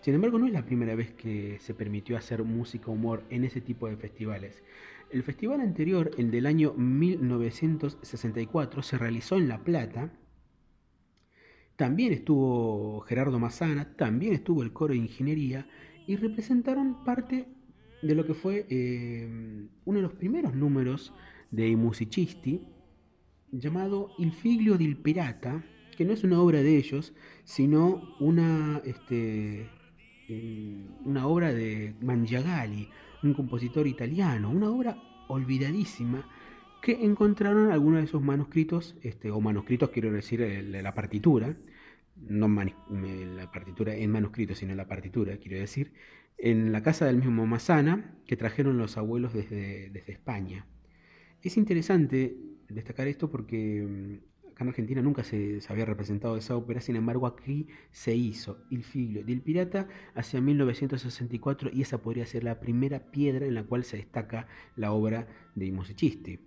Sin 0.00 0.14
embargo, 0.14 0.38
no 0.38 0.46
es 0.46 0.52
la 0.52 0.64
primera 0.64 0.94
vez 0.94 1.12
que 1.12 1.58
se 1.60 1.74
permitió 1.74 2.16
hacer 2.16 2.44
música 2.44 2.90
humor 2.90 3.22
en 3.30 3.44
ese 3.44 3.60
tipo 3.60 3.88
de 3.88 3.96
festivales. 3.96 4.62
El 5.10 5.22
festival 5.22 5.60
anterior, 5.60 6.10
el 6.18 6.30
del 6.30 6.46
año 6.46 6.72
1964, 6.74 8.82
se 8.82 8.98
realizó 8.98 9.36
en 9.36 9.48
La 9.48 9.58
Plata 9.58 10.10
también 11.76 12.12
estuvo 12.12 13.00
Gerardo 13.00 13.40
Massana, 13.40 13.96
también 13.96 14.32
estuvo 14.32 14.62
el 14.62 14.72
coro 14.72 14.92
de 14.92 15.00
ingeniería 15.00 15.66
y 16.06 16.16
representaron 16.16 17.04
parte 17.04 17.46
de 18.02 18.14
lo 18.14 18.26
que 18.26 18.34
fue 18.34 18.66
eh, 18.68 19.66
uno 19.84 19.98
de 19.98 20.02
los 20.02 20.12
primeros 20.12 20.54
números 20.54 21.12
de 21.50 21.68
I 21.68 21.76
Musicisti, 21.76 22.60
llamado 23.50 24.10
Il 24.18 24.32
figlio 24.32 24.76
del 24.76 24.96
pirata, 24.96 25.64
que 25.96 26.04
no 26.04 26.12
es 26.12 26.24
una 26.24 26.40
obra 26.40 26.62
de 26.62 26.76
ellos, 26.76 27.14
sino 27.44 28.16
una, 28.20 28.82
este, 28.84 29.68
eh, 30.28 30.86
una 31.04 31.26
obra 31.26 31.52
de 31.52 31.94
Mangiagali, 32.00 32.88
un 33.22 33.32
compositor 33.32 33.86
italiano, 33.86 34.50
una 34.50 34.70
obra 34.70 34.98
olvidadísima 35.28 36.28
que 36.82 37.02
encontraron 37.04 37.70
algunos 37.70 38.00
de 38.00 38.04
esos 38.04 38.22
manuscritos, 38.22 38.96
este, 39.02 39.30
o 39.30 39.40
manuscritos 39.40 39.88
quiero 39.88 40.12
decir 40.12 40.40
la 40.40 40.92
partitura, 40.92 41.56
no 42.16 42.48
la 42.48 43.50
partitura 43.50 43.94
en 43.94 44.10
manuscrito, 44.10 44.54
sino 44.54 44.74
la 44.74 44.86
partitura, 44.86 45.36
quiero 45.38 45.58
decir, 45.58 45.92
en 46.38 46.72
la 46.72 46.82
casa 46.82 47.06
del 47.06 47.16
mismo 47.16 47.46
Massana 47.46 48.16
que 48.26 48.36
trajeron 48.36 48.78
los 48.78 48.96
abuelos 48.96 49.32
desde, 49.32 49.90
desde 49.90 50.12
España. 50.12 50.66
Es 51.42 51.56
interesante 51.56 52.36
destacar 52.68 53.08
esto 53.08 53.30
porque 53.30 53.86
mm, 53.86 54.50
acá 54.54 54.64
en 54.64 54.68
Argentina 54.68 55.02
nunca 55.02 55.24
se, 55.24 55.60
había 55.68 55.84
representado 55.84 56.36
esa 56.36 56.56
ópera, 56.56 56.80
sin 56.80 56.96
embargo 56.96 57.26
aquí 57.26 57.68
se 57.90 58.14
hizo 58.14 58.64
El 58.70 58.84
Figlio 58.84 59.24
del 59.24 59.42
Pirata 59.42 59.88
hacia 60.14 60.40
1964 60.40 61.70
y 61.72 61.82
esa 61.82 61.98
podría 61.98 62.26
ser 62.26 62.44
la 62.44 62.60
primera 62.60 63.10
piedra 63.10 63.46
en 63.46 63.54
la 63.54 63.64
cual 63.64 63.84
se 63.84 63.96
destaca 63.96 64.46
la 64.76 64.92
obra 64.92 65.26
de 65.54 65.72
Musicisti 65.72 66.40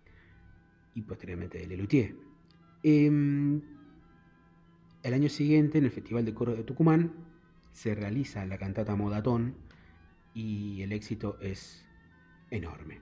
y 0.95 1.01
posteriormente 1.03 1.59
de 1.59 1.67
Lelutier. 1.67 2.15
Em, 2.83 3.61
el 5.07 5.13
año 5.13 5.29
siguiente, 5.29 5.77
en 5.77 5.85
el 5.85 5.91
Festival 5.91 6.25
de 6.25 6.33
Coro 6.33 6.53
de 6.53 6.63
Tucumán, 6.63 7.13
se 7.71 7.95
realiza 7.95 8.45
la 8.45 8.57
cantata 8.57 8.95
Modatón 8.95 9.55
y 10.33 10.81
el 10.81 10.91
éxito 10.91 11.37
es 11.39 11.85
enorme. 12.51 12.99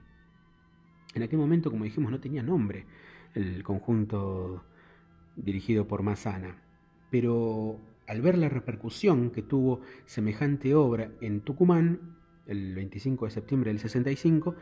En 1.14 1.24
aquel 1.24 1.38
momento, 1.38 1.70
como 1.70 1.84
dijimos, 1.84 2.12
no 2.12 2.20
tenía 2.20 2.44
nombre 2.44 2.86
el 3.34 3.64
conjunto 3.64 4.64
dirigido 5.34 5.88
por 5.88 6.02
Massana, 6.02 6.62
pero 7.10 7.80
al 8.06 8.22
ver 8.22 8.38
la 8.38 8.48
repercusión 8.48 9.30
que 9.30 9.42
tuvo 9.42 9.80
semejante 10.04 10.74
obra 10.76 11.10
en 11.20 11.40
Tucumán, 11.40 12.16
el 12.46 12.74
25 12.76 13.24
de 13.24 13.30
septiembre 13.32 13.70
del 13.70 13.80
65, 13.80 14.54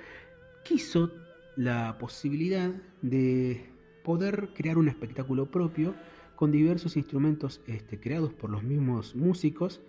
quiso 0.64 1.12
la 1.56 1.98
posibilidad 1.98 2.70
de 3.02 3.66
poder 4.02 4.48
crear 4.54 4.78
un 4.78 4.88
espectáculo 4.88 5.50
propio 5.50 5.94
con 6.44 6.52
diversos 6.52 6.98
instrumentos 6.98 7.62
este, 7.66 7.98
creados 7.98 8.34
por 8.34 8.50
los 8.50 8.62
mismos 8.62 9.16
músicos 9.16 9.80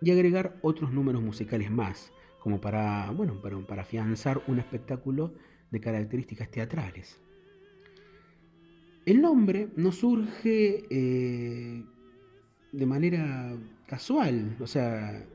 y 0.00 0.12
agregar 0.12 0.56
otros 0.62 0.92
números 0.92 1.20
musicales 1.20 1.68
más, 1.68 2.12
como 2.38 2.60
para, 2.60 3.10
bueno, 3.10 3.42
para, 3.42 3.58
para 3.66 3.82
afianzar 3.82 4.40
un 4.46 4.60
espectáculo 4.60 5.34
de 5.72 5.80
características 5.80 6.48
teatrales. 6.48 7.20
El 9.04 9.20
nombre 9.20 9.70
no 9.74 9.90
surge 9.90 10.84
eh, 10.90 11.82
de 12.70 12.86
manera 12.86 13.58
casual, 13.88 14.56
o 14.60 14.66
sea, 14.68 15.26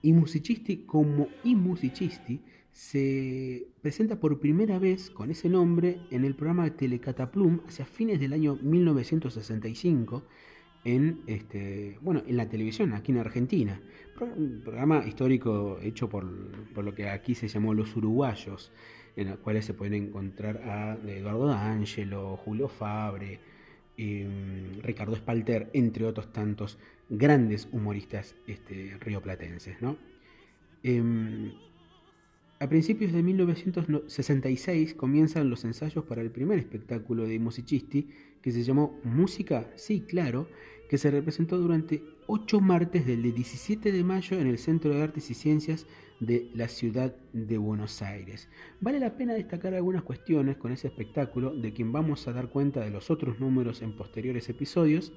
I 0.00 0.14
musicisti 0.14 0.78
como 0.86 1.28
I 1.44 1.54
musicisti 1.56 2.40
se 2.76 3.68
presenta 3.80 4.20
por 4.20 4.38
primera 4.38 4.78
vez 4.78 5.08
con 5.08 5.30
ese 5.30 5.48
nombre 5.48 5.98
en 6.10 6.26
el 6.26 6.34
programa 6.34 6.64
de 6.64 6.72
Telecataplum 6.72 7.60
hacia 7.66 7.86
fines 7.86 8.20
del 8.20 8.34
año 8.34 8.58
1965 8.60 10.22
en, 10.84 11.22
este, 11.26 11.96
bueno, 12.02 12.22
en 12.26 12.36
la 12.36 12.50
televisión 12.50 12.92
aquí 12.92 13.12
en 13.12 13.18
Argentina. 13.18 13.80
Un 14.20 14.60
programa 14.62 15.02
histórico 15.06 15.78
hecho 15.80 16.10
por, 16.10 16.24
lo 16.26 16.94
que 16.94 17.08
aquí 17.08 17.34
se 17.34 17.48
llamó 17.48 17.72
Los 17.72 17.96
Uruguayos, 17.96 18.70
en 19.16 19.30
los 19.30 19.38
cuales 19.38 19.64
se 19.64 19.72
pueden 19.72 19.94
encontrar 20.08 20.58
a 20.58 20.98
Eduardo 21.08 21.46
D'Angelo, 21.46 22.36
Julio 22.36 22.68
Fabre, 22.68 23.40
em, 23.96 24.82
Ricardo 24.82 25.14
Espalter, 25.14 25.70
entre 25.72 26.04
otros 26.04 26.30
tantos 26.30 26.78
grandes 27.08 27.70
humoristas 27.72 28.36
este, 28.46 28.98
rioplatenses. 29.00 29.80
¿no? 29.80 29.96
Em, 30.82 31.52
a 32.58 32.68
principios 32.68 33.12
de 33.12 33.22
1966 33.22 34.94
comienzan 34.94 35.50
los 35.50 35.64
ensayos 35.64 36.04
para 36.04 36.22
el 36.22 36.30
primer 36.30 36.58
espectáculo 36.58 37.24
de 37.24 37.38
Musicisti, 37.38 38.08
que 38.40 38.50
se 38.50 38.62
llamó 38.62 38.98
Música, 39.04 39.70
sí, 39.76 40.00
claro, 40.00 40.48
que 40.88 40.96
se 40.98 41.10
representó 41.10 41.58
durante 41.58 42.02
ocho 42.26 42.60
martes 42.60 43.06
del 43.06 43.22
17 43.22 43.92
de 43.92 44.04
mayo 44.04 44.38
en 44.38 44.46
el 44.46 44.58
Centro 44.58 44.94
de 44.94 45.02
Artes 45.02 45.30
y 45.30 45.34
Ciencias 45.34 45.86
de 46.20 46.50
la 46.54 46.68
ciudad 46.68 47.14
de 47.32 47.58
Buenos 47.58 48.00
Aires. 48.00 48.48
Vale 48.80 49.00
la 49.00 49.16
pena 49.16 49.34
destacar 49.34 49.74
algunas 49.74 50.02
cuestiones 50.02 50.56
con 50.56 50.72
ese 50.72 50.86
espectáculo, 50.86 51.54
de 51.54 51.72
quien 51.74 51.92
vamos 51.92 52.26
a 52.26 52.32
dar 52.32 52.48
cuenta 52.48 52.80
de 52.80 52.90
los 52.90 53.10
otros 53.10 53.38
números 53.38 53.82
en 53.82 53.96
posteriores 53.96 54.48
episodios, 54.48 55.12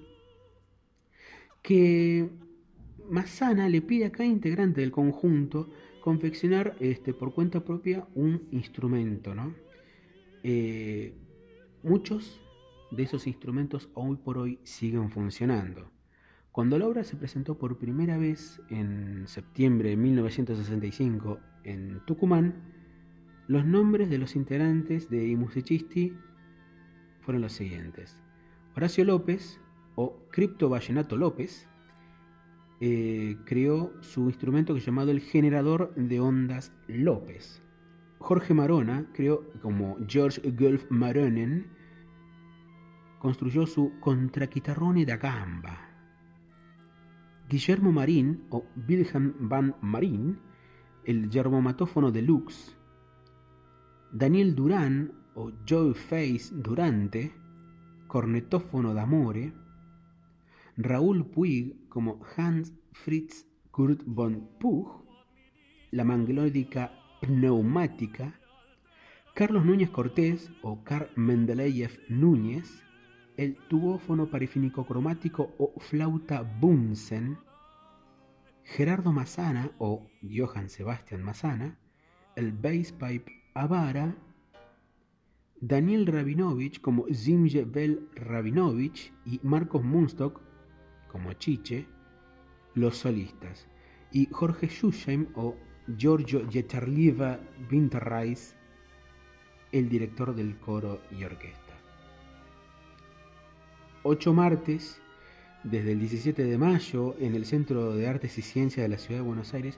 que 1.62 2.30
Massana 3.10 3.70
le 3.70 3.82
pide 3.82 4.06
a 4.06 4.12
cada 4.12 4.26
integrante 4.26 4.82
del 4.82 4.92
conjunto 4.92 5.70
confeccionar 6.02 6.76
este, 6.80 7.14
por 7.14 7.34
cuenta 7.34 7.64
propia 7.64 8.08
un 8.16 8.48
instrumento. 8.52 9.36
¿no? 9.36 9.54
Eh, 10.44 11.14
muchos 11.84 12.42
de 12.92 13.04
esos 13.04 13.28
instrumentos 13.28 13.90
hoy 13.94 14.18
por 14.18 14.38
hoy 14.38 14.60
siguen 14.64 15.12
funcionando. 15.12 15.92
Cuando 16.52 16.78
la 16.78 16.88
obra 16.88 17.04
se 17.04 17.16
presentó 17.16 17.58
por 17.58 17.78
primera 17.78 18.18
vez 18.18 18.62
en 18.70 19.28
septiembre 19.28 19.92
de 19.92 19.98
1965 19.98 21.40
en 21.64 22.04
Tucumán, 22.06 22.56
los 23.48 23.66
nombres 23.66 24.10
de 24.10 24.18
los 24.18 24.36
integrantes 24.36 25.10
de 25.10 25.28
Imusicisti 25.28 26.14
fueron 27.22 27.42
los 27.42 27.54
siguientes. 27.54 28.18
Horacio 28.76 29.06
López, 29.06 29.60
o 29.96 30.18
Cripto 30.32 30.70
Vallenato 30.70 31.18
López, 31.18 31.68
eh, 32.82 33.38
creó 33.46 33.94
su 34.02 34.26
instrumento 34.26 34.74
que 34.74 34.80
llamado 34.80 35.12
el 35.12 35.20
generador 35.20 35.94
de 35.96 36.20
ondas 36.20 36.72
López. 36.88 37.62
Jorge 38.20 38.54
Marona 38.54 39.06
creó, 39.14 39.50
como 39.62 39.98
George 40.08 40.42
Gulf 40.52 40.86
Maronen, 40.90 41.68
construyó 43.20 43.66
su 43.66 43.94
contraquitarrone 44.00 45.06
da 45.06 45.18
gamba. 45.18 45.90
Guillermo 47.50 47.92
Marín, 47.92 48.46
o 48.50 48.66
Wilhelm 48.88 49.34
van 49.40 49.76
Marín, 49.82 50.40
el 51.04 51.30
germomatófono 51.32 52.12
deluxe. 52.12 52.76
Daniel 54.12 54.54
Durán, 54.54 55.14
o 55.34 55.52
Joe 55.68 55.94
Face 55.94 56.52
Durante, 56.52 57.34
cornetófono 58.08 58.94
d'amore. 58.94 59.54
Raúl 60.78 61.26
Puig, 61.26 61.76
como 61.90 62.20
Hans 62.38 62.74
Fritz 62.94 63.46
Kurt 63.72 64.02
von 64.06 64.48
Puch, 64.60 65.04
la 65.92 66.04
manglódica 66.04 66.92
pneumática, 67.22 68.40
Carlos 69.34 69.66
Núñez 69.66 69.90
Cortés 69.90 70.52
o 70.62 70.84
Carl 70.84 71.10
Mendeleev 71.16 71.92
Núñez, 72.10 72.84
el 73.38 73.56
tubófono 73.68 74.30
parifínico 74.30 74.86
cromático 74.86 75.54
o 75.58 75.80
flauta 75.80 76.42
Bunsen, 76.42 77.38
Gerardo 78.64 79.12
Massana 79.12 79.72
o 79.78 80.08
Johann 80.22 80.70
Sebastian 80.70 81.24
Massana, 81.24 81.78
el 82.36 82.52
bass 82.52 82.92
pipe 82.92 83.32
Avara, 83.54 84.16
Daniel 85.62 86.06
Rabinovich 86.06 86.80
como 86.80 87.06
Zimje 87.14 87.66
Bell 87.66 88.08
Rabinovich 88.16 89.14
y 89.26 89.40
Marcos 89.44 89.84
Munstock 89.84 90.49
como 91.12 91.34
Chiche, 91.34 91.86
los 92.76 92.98
solistas, 92.98 93.68
y 94.12 94.28
Jorge 94.32 94.68
Schuschheim 94.68 95.28
o 95.36 95.56
Giorgio 95.98 96.48
Jetarliva 96.50 97.40
Winterreis, 97.72 98.56
el 99.72 99.90
director 99.90 100.36
del 100.36 100.58
coro 100.58 101.02
y 101.18 101.24
orquesta. 101.24 101.74
Ocho 104.04 104.34
martes, 104.34 105.02
desde 105.64 105.92
el 105.92 106.00
17 106.00 106.44
de 106.44 106.58
mayo, 106.58 107.16
en 107.20 107.36
el 107.36 107.46
Centro 107.46 107.94
de 107.94 108.08
Artes 108.08 108.38
y 108.38 108.42
Ciencias 108.42 108.84
de 108.84 108.90
la 108.90 108.98
Ciudad 108.98 109.22
de 109.22 109.28
Buenos 109.28 109.54
Aires, 109.54 109.78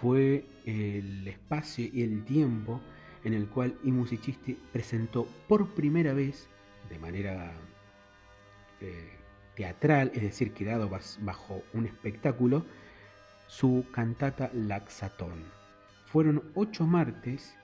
fue 0.00 0.44
el 0.66 1.26
espacio 1.26 1.88
y 1.92 2.02
el 2.02 2.24
tiempo 2.24 2.80
en 3.24 3.34
el 3.34 3.46
cual 3.48 3.76
I 3.84 3.92
Musicisti 3.92 4.58
presentó 4.72 5.26
por 5.48 5.68
primera 5.74 6.12
vez, 6.12 6.48
de 6.90 6.98
manera 6.98 7.52
eh, 8.80 9.21
teatral, 9.56 10.12
es 10.14 10.22
decir, 10.22 10.52
quedado 10.52 10.88
bajo 11.20 11.62
un 11.72 11.86
espectáculo, 11.86 12.64
su 13.46 13.86
cantata 13.92 14.50
Laxatón. 14.54 15.44
Fueron 16.06 16.42
ocho 16.54 16.86
martes 16.86 17.54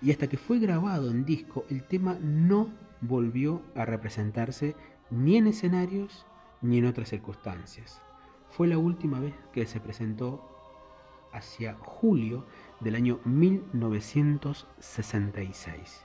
y 0.00 0.10
hasta 0.10 0.28
que 0.28 0.36
fue 0.36 0.58
grabado 0.58 1.10
en 1.10 1.24
disco 1.24 1.64
el 1.70 1.84
tema 1.84 2.18
no 2.20 2.68
volvió 3.00 3.62
a 3.74 3.84
representarse 3.84 4.76
ni 5.10 5.36
en 5.36 5.48
escenarios 5.48 6.26
ni 6.60 6.78
en 6.78 6.86
otras 6.86 7.08
circunstancias. 7.08 8.00
Fue 8.50 8.68
la 8.68 8.78
última 8.78 9.20
vez 9.20 9.34
que 9.52 9.66
se 9.66 9.80
presentó 9.80 10.48
hacia 11.32 11.74
julio 11.74 12.46
del 12.80 12.94
año 12.94 13.18
1966. 13.24 16.04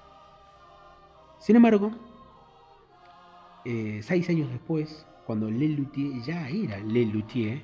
Sin 1.39 1.56
embargo, 1.56 1.91
eh, 3.65 4.02
seis 4.04 4.30
años 4.30 4.50
después, 4.50 5.06
cuando 5.28 5.52
Le 5.52 5.68
Luthier 5.68 6.22
ya 6.22 6.48
era 6.48 6.80
Le 6.80 7.06
Luthier, 7.06 7.62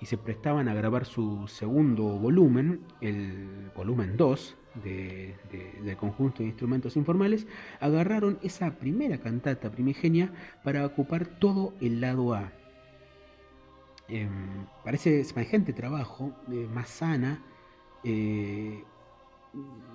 y 0.00 0.06
se 0.06 0.18
prestaban 0.18 0.68
a 0.68 0.74
grabar 0.74 1.06
su 1.06 1.46
segundo 1.46 2.02
volumen, 2.04 2.80
el 3.00 3.70
volumen 3.74 4.16
2 4.16 4.56
del 4.82 5.96
conjunto 5.96 6.40
de 6.40 6.48
instrumentos 6.48 6.96
informales, 6.96 7.46
agarraron 7.78 8.40
esa 8.42 8.72
primera 8.78 9.18
cantata 9.18 9.70
primigenia 9.70 10.32
para 10.64 10.84
ocupar 10.84 11.38
todo 11.38 11.72
el 11.80 12.00
lado 12.00 12.34
A. 12.34 12.52
Eh, 14.08 14.28
parece 14.84 15.22
semejante 15.22 15.72
trabajo, 15.72 16.32
eh, 16.50 16.68
más 16.74 16.88
sana, 16.88 17.42
eh, 18.02 18.82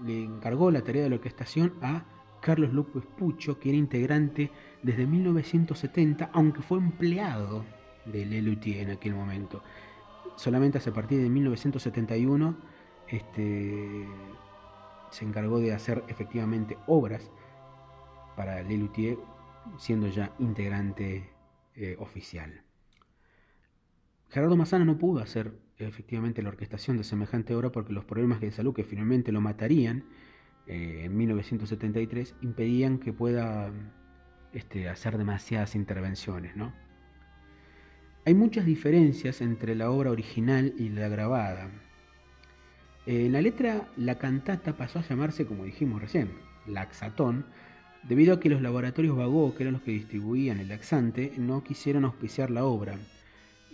le 0.06 0.24
encargó 0.24 0.72
la 0.72 0.82
tarea 0.82 1.04
de 1.04 1.10
la 1.10 1.16
orquestación 1.16 1.74
a 1.82 2.06
Carlos 2.42 2.74
López 2.74 3.04
Pucho, 3.18 3.60
que 3.60 3.70
era 3.70 3.78
integrante 3.78 4.52
desde 4.82 5.06
1970, 5.06 6.32
aunque 6.34 6.62
fue 6.62 6.80
empleado 6.80 7.64
de 8.06 8.26
Lelutier 8.26 8.78
en 8.80 8.92
aquel 8.92 9.14
momento 9.14 9.62
solamente 10.36 10.78
a 10.78 10.94
partir 10.94 11.22
de 11.22 11.30
1971 11.30 12.58
este, 13.08 14.08
se 15.10 15.26
encargó 15.26 15.60
de 15.60 15.74
hacer 15.74 16.04
efectivamente 16.08 16.78
obras 16.88 17.30
para 18.36 18.64
Lelutier, 18.64 19.18
siendo 19.78 20.08
ya 20.08 20.34
integrante 20.40 21.30
eh, 21.76 21.96
oficial. 22.00 22.64
Gerardo 24.30 24.56
Massana 24.56 24.86
no 24.86 24.98
pudo 24.98 25.22
hacer 25.22 25.54
efectivamente 25.78 26.42
la 26.42 26.50
orquestación 26.50 26.98
de 26.98 27.04
semejante 27.04 27.54
obra 27.54 27.72
porque 27.72 27.94
los 27.94 28.06
problemas 28.06 28.40
de 28.40 28.52
salud 28.52 28.74
que 28.74 28.84
finalmente 28.84 29.32
lo 29.32 29.42
matarían 29.42 30.06
eh, 30.68 31.04
en 31.06 31.18
1973 31.18 32.36
impedían 32.42 32.98
que 33.00 33.14
pueda 33.14 33.72
este, 34.54 34.90
hacer 34.90 35.18
demasiadas 35.18 35.76
intervenciones. 35.76 36.56
¿no? 36.56 36.74
Hay 38.26 38.34
muchas 38.34 38.66
diferencias 38.66 39.42
entre 39.42 39.76
la 39.76 39.90
obra 39.90 40.12
original 40.12 40.74
y 40.78 40.90
la 40.90 41.08
grabada. 41.08 41.72
En 43.08 43.32
la 43.32 43.42
letra, 43.42 43.88
la 43.98 44.20
cantata 44.20 44.78
pasó 44.78 45.00
a 45.00 45.02
llamarse, 45.02 45.48
como 45.48 45.66
dijimos 45.66 46.02
recién, 46.02 46.30
Laxatón, 46.68 47.46
debido 48.04 48.36
a 48.36 48.40
que 48.40 48.50
los 48.50 48.62
laboratorios 48.62 49.18
Vago, 49.18 49.56
que 49.56 49.64
eran 49.64 49.74
los 49.74 49.82
que 49.82 49.92
distribuían 49.92 50.60
el 50.60 50.70
laxante, 50.70 51.34
no 51.38 51.64
quisieron 51.64 52.06
auspiciar 52.06 52.52
la 52.52 52.64
obra. 52.64 52.98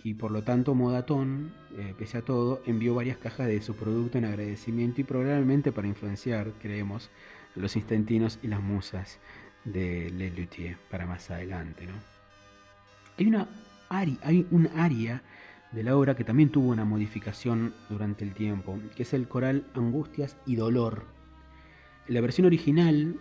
Y 0.04 0.14
por 0.14 0.30
lo 0.30 0.42
tanto, 0.42 0.74
Modatón, 0.74 1.52
eh, 1.76 1.94
pese 1.98 2.18
a 2.18 2.22
todo, 2.22 2.62
envió 2.66 2.94
varias 2.94 3.18
cajas 3.18 3.46
de 3.48 3.60
su 3.60 3.74
producto 3.74 4.18
en 4.18 4.24
agradecimiento 4.24 5.00
y 5.00 5.04
probablemente 5.04 5.72
para 5.72 5.88
influenciar, 5.88 6.52
creemos, 6.60 7.10
los 7.56 7.76
instantinos 7.76 8.38
y 8.42 8.48
las 8.48 8.62
musas 8.62 9.18
de 9.64 10.10
Le 10.10 10.76
para 10.90 11.06
más 11.06 11.30
adelante. 11.30 11.86
¿no? 11.86 11.94
Hay 13.18 13.26
una 13.26 13.48
hay 13.90 14.46
un 14.50 14.68
área 14.76 15.22
de 15.72 15.82
la 15.82 15.96
obra 15.96 16.14
que 16.14 16.24
también 16.24 16.50
tuvo 16.50 16.68
una 16.68 16.84
modificación 16.84 17.74
durante 17.88 18.24
el 18.24 18.34
tiempo, 18.34 18.78
que 18.94 19.02
es 19.02 19.14
el 19.14 19.28
coral 19.28 19.66
Angustias 19.74 20.36
y 20.46 20.56
Dolor. 20.56 21.06
En 22.06 22.14
la 22.14 22.20
versión 22.20 22.46
original 22.46 23.18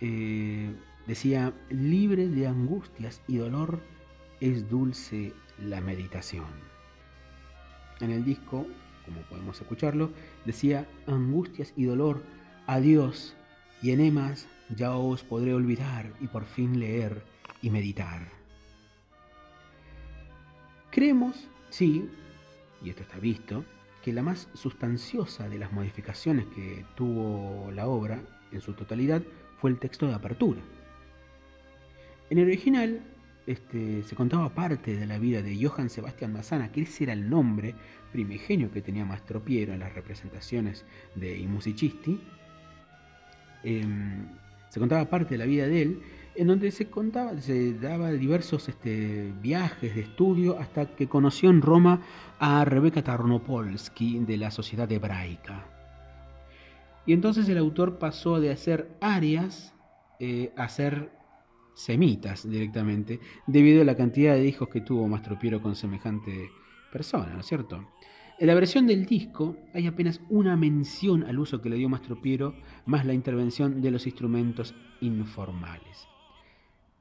eh, 0.00 0.70
decía, 1.06 1.52
libre 1.70 2.28
de 2.28 2.46
angustias 2.46 3.22
y 3.26 3.38
dolor 3.38 3.80
es 4.40 4.68
dulce 4.68 5.32
la 5.62 5.80
meditación. 5.80 6.46
En 8.00 8.10
el 8.10 8.24
disco, 8.24 8.66
como 9.04 9.22
podemos 9.22 9.60
escucharlo, 9.60 10.10
decía, 10.44 10.86
angustias 11.06 11.72
y 11.76 11.84
dolor, 11.84 12.22
adiós, 12.66 13.34
y 13.82 13.90
enemas 13.90 14.46
ya 14.76 14.94
os 14.94 15.22
podré 15.22 15.54
olvidar 15.54 16.12
y 16.20 16.26
por 16.26 16.44
fin 16.44 16.78
leer 16.78 17.22
y 17.62 17.70
meditar. 17.70 18.28
Creemos, 20.90 21.48
sí, 21.70 22.08
y 22.82 22.90
esto 22.90 23.02
está 23.02 23.18
visto, 23.18 23.64
que 24.02 24.12
la 24.12 24.22
más 24.22 24.48
sustanciosa 24.54 25.48
de 25.48 25.58
las 25.58 25.72
modificaciones 25.72 26.46
que 26.46 26.84
tuvo 26.94 27.70
la 27.72 27.86
obra 27.86 28.20
en 28.52 28.60
su 28.60 28.72
totalidad 28.72 29.22
fue 29.60 29.70
el 29.70 29.78
texto 29.78 30.06
de 30.06 30.14
apertura. 30.14 30.60
En 32.30 32.38
el 32.38 32.44
original 32.44 33.00
este, 33.48 34.02
se 34.02 34.14
contaba 34.14 34.54
parte 34.54 34.94
de 34.94 35.06
la 35.06 35.18
vida 35.18 35.40
de 35.40 35.56
Johann 35.56 35.88
Sebastian 35.88 36.34
Massana, 36.34 36.70
que 36.70 36.82
ese 36.82 37.04
era 37.04 37.14
el 37.14 37.30
nombre 37.30 37.74
primigenio 38.12 38.70
que 38.70 38.82
tenía 38.82 39.06
Mastro 39.06 39.42
Piero 39.42 39.72
en 39.72 39.80
las 39.80 39.94
representaciones 39.94 40.84
de 41.14 41.38
I 41.38 41.46
Musicisti. 41.46 42.20
Em, 43.64 44.26
se 44.68 44.78
contaba 44.78 45.06
parte 45.06 45.30
de 45.30 45.38
la 45.38 45.46
vida 45.46 45.66
de 45.66 45.82
él 45.82 46.02
en 46.34 46.46
donde 46.46 46.70
se 46.70 46.88
contaba, 46.90 47.40
se 47.40 47.72
daba 47.72 48.12
diversos 48.12 48.68
este, 48.68 49.32
viajes 49.40 49.94
de 49.94 50.02
estudio 50.02 50.58
hasta 50.58 50.94
que 50.94 51.08
conoció 51.08 51.48
en 51.48 51.62
Roma 51.62 52.02
a 52.38 52.64
Rebecca 52.66 53.02
Tarnopolsky 53.02 54.20
de 54.20 54.36
la 54.36 54.50
Sociedad 54.50 54.92
Hebraica. 54.92 55.64
Y 57.06 57.14
entonces 57.14 57.48
el 57.48 57.56
autor 57.56 57.98
pasó 57.98 58.40
de 58.40 58.52
hacer 58.52 58.90
arias 59.00 59.74
eh, 60.20 60.52
a 60.56 60.64
hacer 60.64 61.17
semitas 61.78 62.48
directamente, 62.48 63.20
debido 63.46 63.82
a 63.82 63.84
la 63.84 63.96
cantidad 63.96 64.34
de 64.34 64.42
discos 64.42 64.68
que 64.68 64.80
tuvo 64.80 65.06
Mastro 65.06 65.38
Piero 65.38 65.62
con 65.62 65.76
semejante 65.76 66.50
persona, 66.90 67.32
¿no 67.32 67.40
es 67.40 67.46
cierto? 67.46 67.88
En 68.38 68.48
la 68.48 68.54
versión 68.54 68.86
del 68.88 69.06
disco 69.06 69.56
hay 69.72 69.86
apenas 69.86 70.20
una 70.28 70.56
mención 70.56 71.22
al 71.22 71.38
uso 71.38 71.62
que 71.62 71.68
le 71.68 71.76
dio 71.76 71.88
Mastro 71.88 72.20
Piero, 72.20 72.56
más 72.84 73.06
la 73.06 73.14
intervención 73.14 73.80
de 73.80 73.92
los 73.92 74.06
instrumentos 74.06 74.74
informales. 75.00 76.08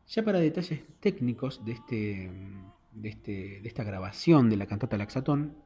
Ya 0.10 0.24
para 0.24 0.40
detalles 0.40 0.82
técnicos 1.00 1.66
de, 1.66 1.72
este, 1.72 2.32
de, 2.94 3.10
este, 3.10 3.60
de 3.62 3.68
esta 3.68 3.84
grabación 3.84 4.48
de 4.48 4.58
la 4.58 4.68
cantata 4.68 4.96
Laxatón, 4.96 5.58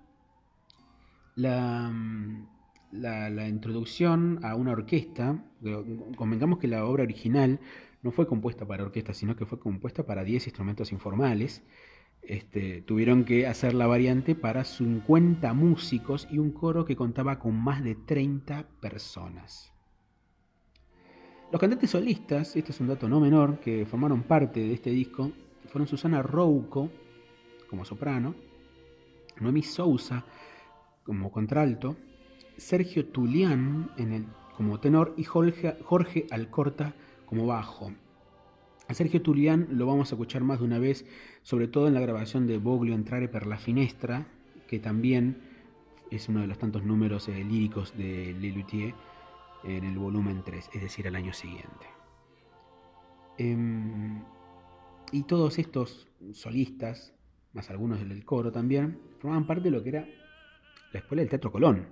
la, 1.35 1.91
la, 2.91 3.47
introducción 3.47 4.39
a 4.43 4.55
una 4.55 4.71
orquesta, 4.71 5.43
convengamos 6.15 6.59
que 6.59 6.67
la 6.67 6.85
obra 6.85 7.03
original 7.03 7.59
no 8.01 8.11
fue 8.11 8.27
compuesta 8.27 8.65
para 8.65 8.83
orquesta, 8.83 9.13
sino 9.13 9.35
que 9.35 9.45
fue 9.45 9.59
compuesta 9.59 10.05
para 10.05 10.23
10 10.23 10.47
instrumentos 10.47 10.91
informales. 10.91 11.63
Este, 12.21 12.81
tuvieron 12.81 13.25
que 13.25 13.47
hacer 13.47 13.73
la 13.73 13.87
variante 13.87 14.35
para 14.35 14.63
50 14.63 15.53
músicos 15.53 16.27
y 16.31 16.37
un 16.37 16.51
coro 16.51 16.85
que 16.85 16.95
contaba 16.95 17.39
con 17.39 17.55
más 17.55 17.83
de 17.83 17.95
30 17.95 18.67
personas. 18.79 19.73
Los 21.51 21.59
cantantes 21.59 21.89
solistas, 21.89 22.55
este 22.55 22.71
es 22.71 22.79
un 22.79 22.87
dato 22.87 23.09
no 23.09 23.19
menor, 23.19 23.59
que 23.59 23.85
formaron 23.85 24.23
parte 24.23 24.61
de 24.61 24.73
este 24.73 24.89
disco, 24.89 25.31
fueron 25.67 25.87
Susana 25.87 26.21
Rouco 26.21 26.89
como 27.69 27.83
soprano, 27.85 28.35
Noemi 29.39 29.63
Sousa 29.63 30.25
como 31.03 31.31
contralto, 31.31 31.97
Sergio 32.57 33.07
Tulián 33.07 33.91
en 33.97 34.13
el, 34.13 34.25
como 34.55 34.79
tenor 34.79 35.13
y 35.17 35.23
Jorge, 35.23 35.77
Jorge 35.83 36.27
Alcorta 36.29 36.93
como 37.31 37.45
bajo. 37.45 37.93
A 38.89 38.93
Sergio 38.93 39.21
Tulián 39.21 39.69
lo 39.71 39.85
vamos 39.85 40.11
a 40.11 40.15
escuchar 40.15 40.43
más 40.43 40.59
de 40.59 40.65
una 40.65 40.79
vez, 40.79 41.05
sobre 41.43 41.69
todo 41.69 41.87
en 41.87 41.93
la 41.93 42.01
grabación 42.01 42.45
de 42.45 42.57
Boglio 42.57 42.93
Entrare 42.93 43.29
per 43.29 43.47
la 43.47 43.57
Finestra, 43.57 44.27
que 44.67 44.79
también 44.79 45.41
es 46.11 46.27
uno 46.27 46.41
de 46.41 46.47
los 46.47 46.59
tantos 46.59 46.83
números 46.83 47.29
eh, 47.29 47.41
líricos 47.45 47.97
de 47.97 48.35
Lelutier 48.37 48.93
en 49.63 49.85
el 49.85 49.97
volumen 49.97 50.43
3, 50.43 50.71
es 50.73 50.81
decir, 50.81 51.07
al 51.07 51.15
año 51.15 51.31
siguiente. 51.31 51.87
Em, 53.37 54.21
y 55.13 55.23
todos 55.23 55.57
estos 55.57 56.09
solistas, 56.33 57.13
más 57.53 57.69
algunos 57.69 57.99
del 57.99 58.25
coro 58.25 58.51
también, 58.51 58.99
formaban 59.19 59.47
parte 59.47 59.63
de 59.63 59.71
lo 59.71 59.81
que 59.81 59.89
era 59.89 60.05
la 60.91 60.99
escuela 60.99 61.21
del 61.21 61.29
Teatro 61.29 61.49
Colón. 61.49 61.87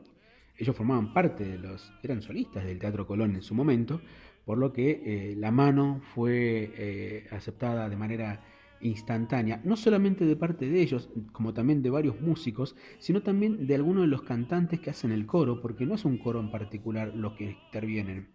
Ellos 0.58 0.76
formaban 0.76 1.14
parte 1.14 1.46
de 1.46 1.58
los, 1.58 1.94
eran 2.04 2.22
solistas 2.22 2.66
del 2.66 2.78
Teatro 2.78 3.08
Colón 3.08 3.36
en 3.36 3.42
su 3.42 3.56
momento, 3.56 4.02
por 4.50 4.58
lo 4.58 4.74
que 4.74 5.04
eh, 5.06 5.36
la 5.38 5.52
mano 5.52 6.02
fue 6.16 6.74
eh, 6.76 7.28
aceptada 7.30 7.88
de 7.88 7.96
manera 7.96 8.44
instantánea, 8.82 9.62
no 9.64 9.78
solamente 9.78 10.26
de 10.26 10.36
parte 10.36 10.68
de 10.68 10.82
ellos, 10.82 11.12
como 11.34 11.54
también 11.54 11.84
de 11.84 11.92
varios 11.92 12.20
músicos, 12.20 12.76
sino 12.98 13.22
también 13.22 13.68
de 13.68 13.76
algunos 13.76 14.02
de 14.02 14.08
los 14.08 14.24
cantantes 14.24 14.80
que 14.80 14.90
hacen 14.90 15.12
el 15.12 15.28
coro, 15.28 15.62
porque 15.62 15.86
no 15.86 15.94
es 15.94 16.04
un 16.04 16.18
coro 16.18 16.40
en 16.40 16.50
particular 16.50 17.14
los 17.14 17.34
que 17.34 17.58
intervienen. 17.68 18.30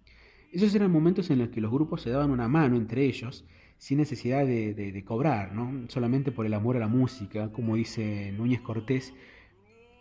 Esos 0.52 0.72
eran 0.76 0.92
momentos 0.92 1.30
en 1.30 1.40
los 1.40 1.48
que 1.48 1.60
los 1.60 1.72
grupos 1.72 2.02
se 2.02 2.10
daban 2.10 2.30
una 2.30 2.46
mano 2.46 2.76
entre 2.76 3.06
ellos, 3.06 3.44
sin 3.78 3.98
necesidad 3.98 4.46
de, 4.46 4.72
de 4.72 5.04
cobrar, 5.04 5.52
¿no? 5.52 5.88
solamente 5.88 6.30
por 6.30 6.46
el 6.46 6.54
amor 6.54 6.76
a 6.76 6.78
la 6.78 6.86
música, 6.86 7.50
como 7.50 7.74
dice 7.74 8.30
Núñez 8.30 8.60
Cortés 8.60 9.12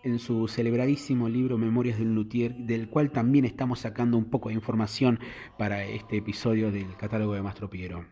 en 0.03 0.19
su 0.19 0.47
celebradísimo 0.47 1.29
libro 1.29 1.57
Memorias 1.57 1.97
de 1.97 2.03
un 2.03 2.13
Luthier, 2.15 2.55
del 2.55 2.89
cual 2.89 3.11
también 3.11 3.45
estamos 3.45 3.79
sacando 3.79 4.17
un 4.17 4.25
poco 4.25 4.49
de 4.49 4.55
información 4.55 5.19
para 5.57 5.85
este 5.85 6.17
episodio 6.17 6.71
del 6.71 6.95
catálogo 6.97 7.33
de 7.33 7.41
Mastro 7.41 7.69
Piero. 7.69 8.05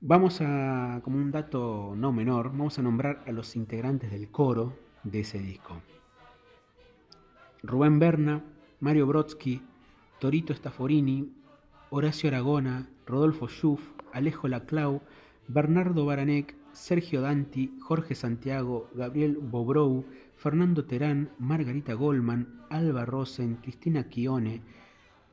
Vamos 0.00 0.40
a, 0.40 1.00
como 1.04 1.18
un 1.18 1.30
dato 1.30 1.92
no 1.96 2.12
menor, 2.12 2.50
vamos 2.50 2.78
a 2.78 2.82
nombrar 2.82 3.24
a 3.26 3.32
los 3.32 3.56
integrantes 3.56 4.10
del 4.10 4.30
coro 4.30 4.78
de 5.04 5.20
ese 5.20 5.38
disco. 5.38 5.82
Rubén 7.62 7.98
Berna, 7.98 8.42
Mario 8.80 9.06
Brodsky, 9.06 9.60
Torito 10.18 10.54
Staforini, 10.54 11.32
Horacio 11.90 12.28
Aragona, 12.28 12.88
Rodolfo 13.06 13.48
Schuff, 13.48 13.82
Alejo 14.12 14.48
Laclau, 14.48 15.02
Bernardo 15.48 16.06
Baranec, 16.06 16.54
Sergio 16.72 17.20
Danti, 17.20 17.76
Jorge 17.80 18.14
Santiago, 18.14 18.88
Gabriel 18.94 19.36
Bobrou, 19.36 20.04
Fernando 20.38 20.84
Terán, 20.84 21.32
Margarita 21.40 21.94
Goldman, 21.94 22.62
Alba 22.70 23.04
Rosen, 23.04 23.56
Cristina 23.56 24.08
Chione, 24.08 24.62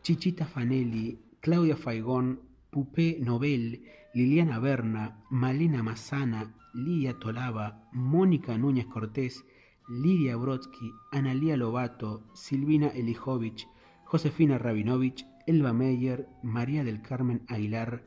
Chichita 0.01 0.47
Fanelli, 0.47 1.19
Claudia 1.41 1.77
Faigón, 1.77 2.39
Pupé 2.71 3.19
Nobel, 3.21 3.83
Liliana 4.15 4.57
Berna, 4.57 5.23
Malena 5.29 5.83
Massana, 5.83 6.55
Lidia 6.73 7.19
Tolaba, 7.19 7.87
Mónica 7.91 8.57
Núñez 8.57 8.87
Cortés, 8.87 9.45
Lidia 9.87 10.37
Brodsky, 10.37 10.91
Analía 11.11 11.55
Lobato, 11.55 12.23
Silvina 12.33 12.87
Elijovich, 12.87 13.67
Josefina 14.05 14.57
Rabinovich, 14.57 15.23
Elba 15.45 15.71
Meyer, 15.71 16.27
María 16.41 16.83
del 16.83 17.03
Carmen 17.03 17.45
Aguilar 17.47 18.03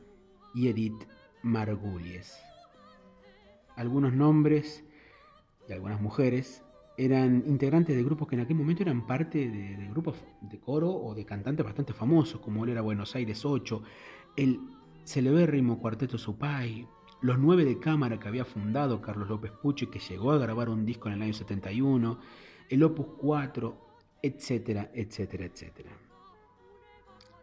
y 0.53 0.67
Edith 0.67 1.07
Margulies. 1.43 2.37
Algunos 3.77 4.11
nombres 4.11 4.83
de 5.69 5.75
algunas 5.75 6.01
mujeres 6.01 6.61
eran 6.99 7.43
integrantes 7.47 7.95
de 7.95 8.03
grupos 8.03 8.27
que 8.27 8.35
en 8.35 8.41
aquel 8.41 8.57
momento 8.57 8.83
eran 8.83 9.07
parte 9.07 9.49
de, 9.49 9.87
grupos 9.87 10.17
de 10.41 10.59
coro 10.59 10.91
o 10.91 11.15
de 11.15 11.25
cantantes 11.25 11.65
bastante 11.65 11.93
famosos, 11.93 12.41
como 12.41 12.65
él 12.65 12.71
era 12.71 12.81
Buenos 12.81 13.15
Aires 13.15 13.45
8, 13.45 13.81
el 14.35 14.59
celebérrimo 15.05 15.79
Cuarteto 15.79 16.17
Supay, 16.17 16.85
los 17.21 17.39
nueve 17.39 17.63
de 17.63 17.79
cámara 17.79 18.19
que 18.19 18.27
había 18.27 18.43
fundado 18.43 19.01
Carlos 19.01 19.29
López 19.29 19.51
Pucho 19.51 19.85
y 19.85 19.87
que 19.87 19.99
llegó 19.99 20.31
a 20.33 20.37
grabar 20.39 20.67
un 20.67 20.85
disco 20.85 21.07
en 21.07 21.15
el 21.15 21.21
año 21.21 21.33
71, 21.33 22.19
el 22.67 22.83
Opus 22.83 23.07
4, 23.17 23.77
etcétera, 24.21 24.91
etcétera, 24.93 25.45
etcétera. 25.45 25.91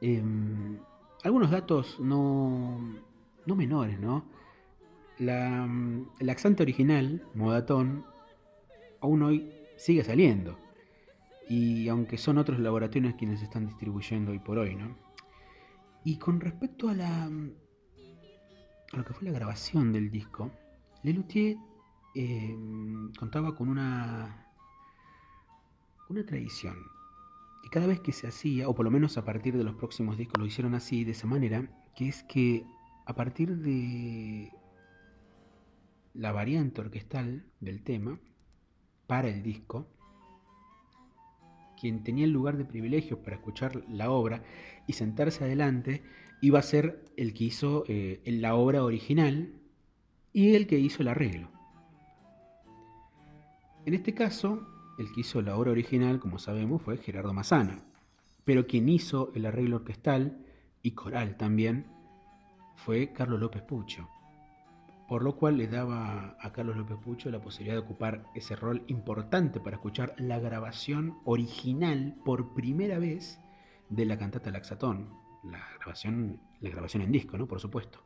Em, 0.03 0.77
algunos 1.25 1.51
datos 1.51 1.99
no, 1.99 2.79
no 3.47 3.57
menores, 3.57 3.99
¿no? 3.99 4.27
La, 5.19 5.65
el 5.65 6.27
laxante 6.27 6.63
original, 6.63 7.25
Modatón, 7.33 8.05
aún 9.01 9.23
hoy 9.23 9.53
sigue 9.77 10.05
saliendo. 10.05 10.59
Y 11.49 11.89
aunque 11.89 12.19
son 12.19 12.39
otros 12.39 12.59
laboratorios 12.59 13.15
quienes 13.15 13.43
están 13.43 13.67
distribuyendo 13.67 14.33
hoy 14.33 14.39
por 14.39 14.59
hoy, 14.59 14.75
¿no? 14.75 14.97
Y 16.05 16.19
con 16.19 16.41
respecto 16.41 16.89
a 16.89 16.95
la 16.95 17.31
a 18.93 18.97
lo 18.97 19.05
que 19.05 19.13
fue 19.13 19.29
la 19.29 19.33
grabación 19.33 19.93
del 19.93 20.11
disco, 20.11 20.51
Lelutier 21.03 21.57
eh, 22.15 22.57
contaba 23.19 23.55
con 23.55 23.69
una 23.69 24.47
una 26.09 26.25
tradición. 26.25 26.77
Y 27.65 27.69
cada 27.69 27.87
vez 27.87 28.01
que 28.01 28.13
se 28.13 28.29
hacía, 28.29 28.69
o 28.69 28.75
por 28.75 28.85
lo 28.85 28.91
menos 28.91 29.19
a 29.19 29.25
partir 29.25 29.57
de 29.57 29.65
los 29.65 29.75
próximos 29.75 30.17
discos 30.17 30.39
lo 30.39 30.47
hicieron 30.47 30.75
así, 30.75 31.05
de 31.05 31.13
esa 31.13 31.27
manera, 31.27 31.69
que 31.97 32.09
es 32.09 32.23
que 32.25 32.65
a 33.07 33.15
partir 33.15 33.57
de 33.57 34.53
la 36.15 36.33
variante 36.33 36.81
orquestal 36.81 37.45
del 37.61 37.83
tema, 37.83 38.21
para 39.07 39.29
el 39.29 39.43
disco, 39.43 39.87
quien 41.79 42.03
tenía 42.03 42.25
el 42.25 42.33
lugar 42.33 42.57
de 42.57 42.65
privilegio 42.65 43.23
para 43.23 43.37
escuchar 43.37 43.83
la 43.89 44.11
obra 44.11 44.43
y 44.87 44.95
sentarse 44.95 45.45
adelante, 45.45 46.03
iba 46.41 46.59
a 46.59 46.63
ser 46.63 47.05
el 47.17 47.35
que 47.35 47.45
hizo 47.45 47.85
eh, 47.89 48.21
la 48.27 48.55
obra 48.55 48.85
original 48.85 49.53
y 50.33 50.55
el 50.55 50.67
que 50.67 50.79
hizo 50.79 51.03
el 51.03 51.09
arreglo. 51.09 51.51
En 53.85 53.95
este 53.95 54.15
caso, 54.15 54.67
el 54.99 55.13
que 55.13 55.21
hizo 55.21 55.43
la 55.43 55.57
obra 55.57 55.71
original, 55.71 56.19
como 56.19 56.39
sabemos, 56.39 56.83
fue 56.83 56.99
Gerardo 56.99 57.33
Massana, 57.33 57.85
pero 58.45 58.67
quien 58.67 58.89
hizo 58.89 59.33
el 59.35 59.47
arreglo 59.47 59.77
orquestal 59.77 60.45
y 60.83 60.93
coral 60.93 61.37
también 61.37 61.87
fue 62.75 63.13
Carlos 63.13 63.41
López 63.41 63.63
Pucho 63.63 64.09
por 65.09 65.23
lo 65.23 65.37
cual 65.37 65.57
le 65.57 65.69
daba 65.69 66.37
a 66.41 66.53
Carlos 66.53 66.77
López 66.77 66.97
Pucho 66.99 67.31
la 67.31 67.41
posibilidad 67.41 67.77
de 67.77 67.83
ocupar 67.83 68.25
ese 68.35 68.57
rol 68.57 68.83
importante 68.89 69.61
para 69.61 69.77
escuchar 69.77 70.15
la 70.19 70.39
grabación 70.41 71.19
original 71.25 72.17
por 72.25 72.55
primera 72.55 72.99
vez 72.99 73.39
de 73.89 74.05
la 74.05 74.19
cantata 74.19 74.51
Laxatón, 74.51 75.11
la 75.45 75.65
grabación, 75.77 76.41
la 76.61 76.71
grabación 76.71 77.03
en 77.03 77.13
disco, 77.13 77.39
¿no? 77.39 77.47
Por 77.47 77.61
supuesto. 77.61 78.01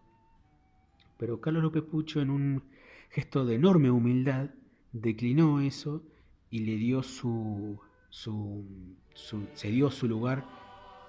Pero 1.16 1.40
Carlos 1.40 1.62
López 1.62 1.82
Pucho, 1.82 2.20
en 2.20 2.30
un 2.30 2.64
gesto 3.08 3.46
de 3.46 3.54
enorme 3.54 3.90
humildad, 3.90 4.50
declinó 4.92 5.60
eso 5.60 6.02
y 6.50 6.60
le 6.60 6.76
dio 6.76 7.02
su, 7.02 7.80
su, 8.10 8.96
su 9.14 9.46
cedió 9.54 9.90
su 9.90 10.06
lugar 10.06 10.44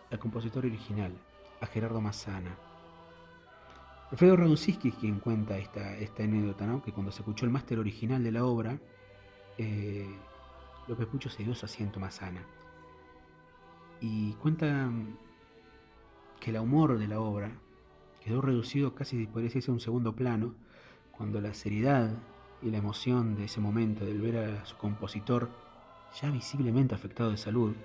al 0.09 0.19
compositor 0.19 0.65
original, 0.65 1.13
a 1.59 1.65
Gerardo 1.65 1.99
Massana 1.99 2.70
Alfredo 4.11 4.35
Radunzinski 4.35 4.89
es 4.89 4.95
quien 4.95 5.19
cuenta 5.19 5.57
esta, 5.57 5.97
esta 5.97 6.23
anécdota, 6.23 6.65
¿no? 6.67 6.81
que 6.81 6.91
cuando 6.91 7.13
se 7.13 7.21
escuchó 7.21 7.45
el 7.45 7.51
máster 7.51 7.79
original 7.79 8.21
de 8.21 8.31
la 8.33 8.43
obra, 8.43 8.77
eh, 9.57 10.05
López 10.87 11.07
Pucho 11.07 11.29
se 11.29 11.43
dio 11.43 11.55
su 11.55 11.65
asiento 11.65 11.97
más 11.97 12.15
sana. 12.15 12.45
Y 14.01 14.33
cuenta 14.33 14.91
que 16.41 16.51
el 16.51 16.57
humor 16.57 16.99
de 16.99 17.07
la 17.07 17.21
obra 17.21 17.51
quedó 18.19 18.41
reducido 18.41 18.93
casi, 18.95 19.27
podría 19.27 19.47
decirse, 19.47 19.71
a 19.71 19.73
un 19.73 19.79
segundo 19.79 20.13
plano, 20.13 20.55
cuando 21.11 21.39
la 21.39 21.53
seriedad 21.53 22.11
y 22.61 22.69
la 22.69 22.79
emoción 22.79 23.35
de 23.35 23.45
ese 23.45 23.61
momento, 23.61 24.03
del 24.03 24.19
ver 24.19 24.37
a 24.37 24.65
su 24.65 24.75
compositor 24.75 25.49
ya 26.21 26.29
visiblemente 26.29 26.95
afectado 26.95 27.31
de 27.31 27.37
salud, 27.37 27.75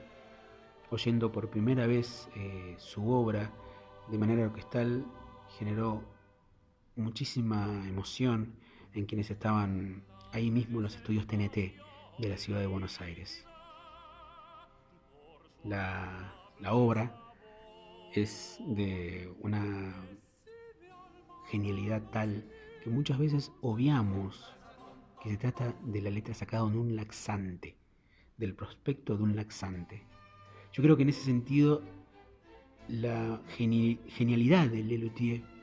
oyendo 0.91 1.31
por 1.31 1.51
primera 1.51 1.87
vez 1.87 2.29
eh, 2.35 2.75
su 2.79 3.09
obra 3.13 3.53
de 4.11 4.19
manera 4.19 4.45
orquestal, 4.45 5.05
generó 5.59 6.16
muchísima 6.97 7.87
emoción 7.89 8.55
en 8.95 9.07
quienes 9.07 9.31
estaban 9.31 10.03
ahí 10.33 10.51
mismo 10.51 10.79
en 10.79 10.85
los 10.85 10.97
estudios 10.97 11.27
TNT 11.27 11.57
de 12.19 12.29
la 12.29 12.37
ciudad 12.37 12.61
de 12.61 12.67
Buenos 12.67 13.01
Aires. 13.01 13.45
La, 15.65 16.33
la 16.61 16.75
obra 16.75 17.15
es 18.15 18.59
de 18.67 19.33
una 19.41 19.95
genialidad 21.51 22.03
tal 22.11 22.45
que 22.83 22.91
muchas 22.91 23.19
veces 23.19 23.53
obviamos 23.61 24.53
que 25.23 25.31
se 25.31 25.37
trata 25.37 25.75
de 25.85 26.01
la 26.01 26.11
letra 26.11 26.35
sacada 26.35 26.67
en 26.69 26.77
un 26.77 26.97
laxante, 26.97 27.77
del 28.37 28.55
prospecto 28.55 29.17
de 29.17 29.23
un 29.23 29.37
laxante. 29.37 30.05
Yo 30.73 30.83
creo 30.83 30.97
que 30.97 31.03
en 31.03 31.09
ese 31.11 31.23
sentido 31.23 31.83
la 32.89 33.43
genialidad 33.49 34.69
de 34.69 34.83
Lelutier 34.83 35.56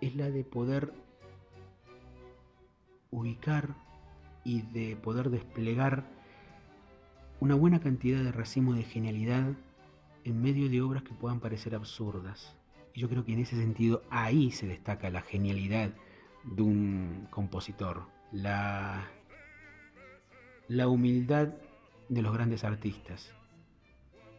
es 0.00 0.14
la 0.16 0.30
de 0.30 0.44
poder 0.44 0.92
ubicar 3.10 3.74
y 4.44 4.62
de 4.62 4.96
poder 4.96 5.30
desplegar 5.30 6.04
una 7.40 7.54
buena 7.54 7.80
cantidad 7.80 8.22
de 8.22 8.32
racimo 8.32 8.74
de 8.74 8.82
genialidad 8.82 9.52
en 10.24 10.42
medio 10.42 10.68
de 10.68 10.82
obras 10.82 11.02
que 11.02 11.14
puedan 11.14 11.40
parecer 11.40 11.74
absurdas. 11.74 12.54
Y 12.94 13.00
yo 13.00 13.08
creo 13.08 13.24
que 13.24 13.32
en 13.32 13.40
ese 13.40 13.56
sentido 13.56 14.02
ahí 14.10 14.50
se 14.50 14.66
destaca 14.66 15.10
la 15.10 15.22
genialidad 15.22 15.90
de 16.44 16.62
un 16.62 17.26
compositor, 17.30 18.02
la, 18.32 19.08
la 20.68 20.88
humildad 20.88 21.54
de 22.08 22.22
los 22.22 22.32
grandes 22.32 22.64
artistas. 22.64 23.32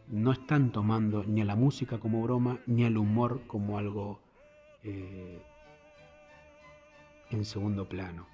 No 0.08 0.32
están 0.32 0.72
tomando 0.72 1.24
ni 1.24 1.40
a 1.40 1.44
la 1.44 1.56
música 1.56 1.98
como 1.98 2.22
broma, 2.22 2.58
ni 2.66 2.84
al 2.84 2.96
humor 2.98 3.42
como 3.46 3.78
algo 3.78 4.20
eh, 4.82 5.40
en 7.30 7.44
segundo 7.44 7.88
plano. 7.88 8.26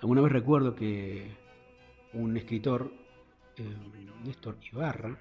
Alguna 0.00 0.20
vez 0.20 0.32
recuerdo 0.32 0.74
que 0.74 1.30
un 2.12 2.36
escritor, 2.36 2.92
eh, 3.56 3.76
Néstor 4.24 4.58
Ibarra, 4.72 5.18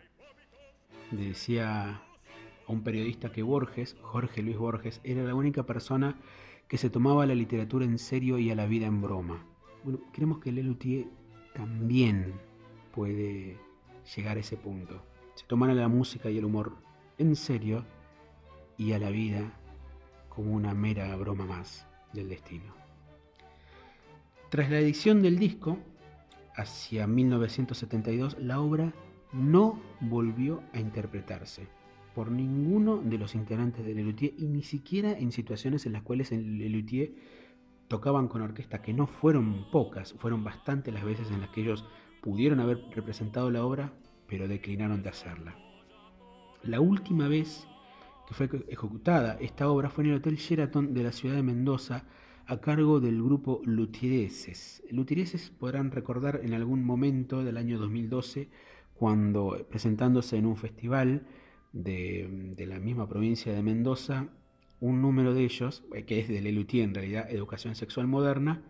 decía 1.12 2.02
a 2.68 2.72
un 2.72 2.84
periodista 2.84 3.32
que 3.32 3.44
Borges, 3.44 3.96
Jorge 4.02 4.42
Luis 4.42 4.58
Borges, 4.58 5.02
era 5.04 5.24
la 5.24 5.36
única 5.36 5.64
persona 5.64 6.18
que 6.68 6.78
se 6.78 6.90
tomaba 6.90 7.26
la 7.26 7.36
literatura 7.36 7.86
en 7.86 7.98
serio 8.00 8.38
y 8.38 8.50
a 8.52 8.56
la 8.56 8.66
vida 8.66 8.88
en 8.88 9.02
broma. 9.02 9.46
Bueno, 9.84 10.00
creemos 10.12 10.40
que 10.40 10.52
Lelutier 10.52 11.06
también 11.54 12.34
puede 12.94 13.58
llegar 14.16 14.38
a 14.38 14.40
ese 14.40 14.58
punto. 14.58 15.04
Se 15.36 15.46
tomara 15.46 15.74
la 15.74 15.88
música 15.88 16.30
y 16.30 16.38
el 16.38 16.46
humor 16.46 16.76
en 17.18 17.36
serio 17.36 17.86
y 18.78 18.94
a 18.94 19.00
la 19.00 19.10
vida 19.10 19.54
como 20.30 20.52
una 20.52 20.74
mera 20.74 21.16
broma 21.16 21.46
más 21.46 21.88
del 22.16 22.30
destino. 22.30 22.74
Tras 24.50 24.70
la 24.70 24.80
edición 24.80 25.22
del 25.22 25.38
disco, 25.38 25.78
hacia 26.56 27.08
1972, 27.08 28.38
la 28.40 28.62
obra 28.62 28.94
no 29.34 29.82
volvió 30.00 30.64
a 30.74 30.80
interpretarse 30.80 31.68
por 32.14 32.32
ninguno 32.32 32.98
de 32.98 33.18
los 33.18 33.36
integrantes 33.36 33.86
de 33.86 33.94
Lelutier 33.94 34.34
y 34.38 34.48
ni 34.48 34.64
siquiera 34.64 35.12
en 35.12 35.34
situaciones 35.34 35.86
en 35.86 35.92
las 35.92 36.04
cuales 36.04 36.32
el 36.32 36.58
Lelutier 36.58 37.12
tocaban 37.90 38.30
con 38.30 38.42
orquesta, 38.42 38.82
que 38.82 38.94
no 38.94 39.06
fueron 39.06 39.70
pocas, 39.70 40.14
fueron 40.14 40.44
bastantes 40.44 40.94
las 40.94 41.04
veces 41.04 41.30
en 41.30 41.42
las 41.42 41.50
que 41.50 41.62
ellos 41.62 41.86
pudieron 42.22 42.60
haber 42.60 42.82
representado 42.92 43.52
la 43.52 43.66
obra, 43.66 43.94
pero 44.28 44.48
declinaron 44.48 45.04
de 45.04 45.10
hacerla. 45.10 45.56
La 46.64 46.80
última 46.80 47.28
vez 47.28 47.68
que 48.28 48.34
fue 48.34 48.50
ejecutada 48.68 49.38
esta 49.40 49.70
obra 49.70 49.90
fue 49.90 50.04
en 50.04 50.12
el 50.12 50.18
Hotel 50.18 50.38
Sheraton 50.38 50.94
de 50.94 51.04
la 51.04 51.12
ciudad 51.12 51.36
de 51.36 51.44
Mendoza 51.44 52.06
a 52.48 52.58
cargo 52.62 53.00
del 53.00 53.22
grupo 53.24 53.62
Lutiereses. 53.66 54.84
Lutiereses 54.92 55.50
podrán 55.50 55.92
recordar 55.92 56.42
en 56.44 56.54
algún 56.54 56.84
momento 56.84 57.44
del 57.44 57.58
año 57.58 57.80
2012 57.80 58.50
cuando 58.94 59.66
presentándose 59.70 60.38
en 60.38 60.46
un 60.46 60.56
festival 60.56 61.26
de, 61.74 62.56
la 62.68 62.80
misma 62.80 63.08
provincia 63.10 63.54
de 63.54 63.62
Mendoza, 63.62 64.30
un 64.80 65.02
número 65.02 65.34
de 65.34 65.44
ellos, 65.44 65.84
eh, 65.94 66.04
que 66.06 66.20
es 66.20 66.28
de 66.28 66.42
Lelutier 66.42 66.84
en 66.84 66.94
realidad, 66.94 67.30
Educación 67.30 67.76
Sexual 67.76 68.08
Moderna, 68.08 68.64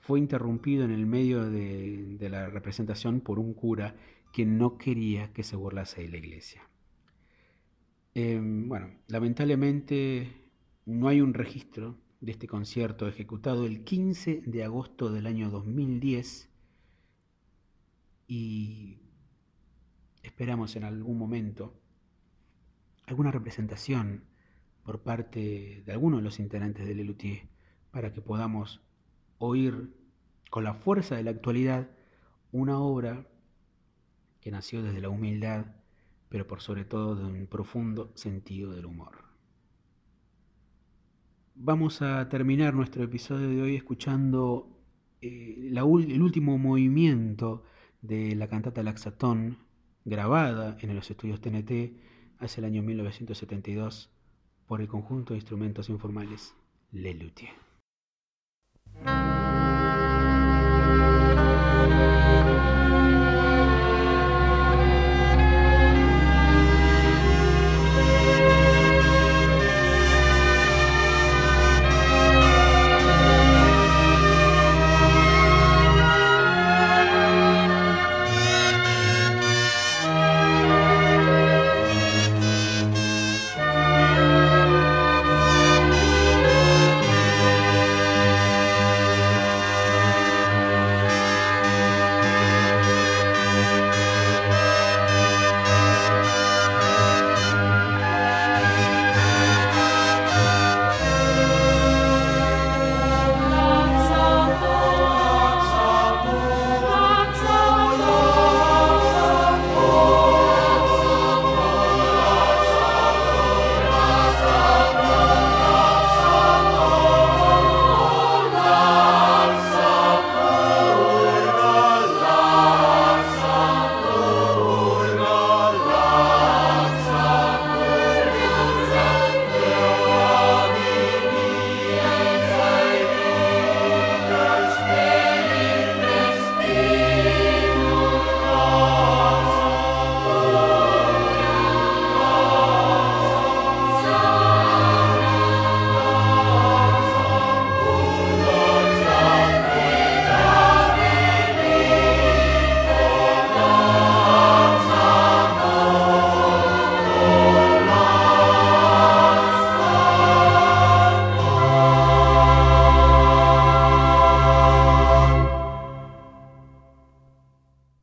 fue 0.00 0.18
interrumpido 0.18 0.84
en 0.84 0.90
el 0.90 1.06
medio 1.06 1.48
de, 1.48 2.16
de 2.18 2.28
la 2.28 2.48
representación 2.48 3.20
por 3.20 3.38
un 3.38 3.54
cura 3.54 3.94
que 4.32 4.44
no 4.44 4.76
quería 4.76 5.32
que 5.32 5.44
se 5.44 5.56
burlase 5.56 6.02
de 6.02 6.08
la 6.08 6.16
iglesia. 6.18 6.62
Em, 8.14 8.68
bueno, 8.68 8.90
lamentablemente 9.08 10.30
no 10.84 11.08
hay 11.08 11.22
un 11.22 11.32
registro 11.32 11.96
de 12.20 12.32
este 12.32 12.46
concierto 12.46 13.08
ejecutado 13.08 13.64
el 13.64 13.84
15 13.84 14.42
de 14.44 14.64
agosto 14.64 15.10
del 15.10 15.26
año 15.26 15.50
2010 15.50 16.50
y 18.28 18.98
esperamos 20.22 20.76
en 20.76 20.84
algún 20.84 21.18
momento 21.18 21.74
alguna 23.06 23.30
representación 23.30 24.24
por 24.82 25.02
parte 25.02 25.82
de 25.86 25.92
alguno 25.92 26.18
de 26.18 26.22
los 26.22 26.38
integrantes 26.38 26.86
de 26.86 26.94
Lelutier 26.94 27.48
para 27.90 28.12
que 28.12 28.20
podamos 28.20 28.82
oír 29.38 29.96
con 30.50 30.64
la 30.64 30.74
fuerza 30.74 31.16
de 31.16 31.22
la 31.22 31.30
actualidad 31.30 31.88
una 32.52 32.78
obra 32.78 33.26
que 34.40 34.50
nació 34.50 34.82
desde 34.82 35.00
la 35.00 35.08
humildad 35.08 35.81
pero 36.32 36.46
por 36.46 36.62
sobre 36.62 36.86
todo 36.86 37.14
de 37.14 37.26
un 37.26 37.46
profundo 37.46 38.10
sentido 38.14 38.72
del 38.72 38.86
humor. 38.86 39.18
Vamos 41.54 42.00
a 42.00 42.26
terminar 42.30 42.72
nuestro 42.72 43.04
episodio 43.04 43.50
de 43.50 43.60
hoy 43.60 43.76
escuchando 43.76 44.66
eh, 45.20 45.68
el 45.70 46.22
último 46.22 46.56
movimiento 46.56 47.64
de 48.00 48.34
la 48.34 48.48
cantata 48.48 48.82
Laxatón, 48.82 49.58
grabada 50.06 50.78
en 50.80 50.96
los 50.96 51.10
estudios 51.10 51.42
TNT 51.42 51.98
hace 52.38 52.62
el 52.62 52.64
año 52.64 52.82
1972 52.82 54.10
por 54.66 54.80
el 54.80 54.88
conjunto 54.88 55.34
de 55.34 55.38
instrumentos 55.40 55.90
informales 55.90 56.54
Le 56.92 57.12
Luthier. 57.12 57.71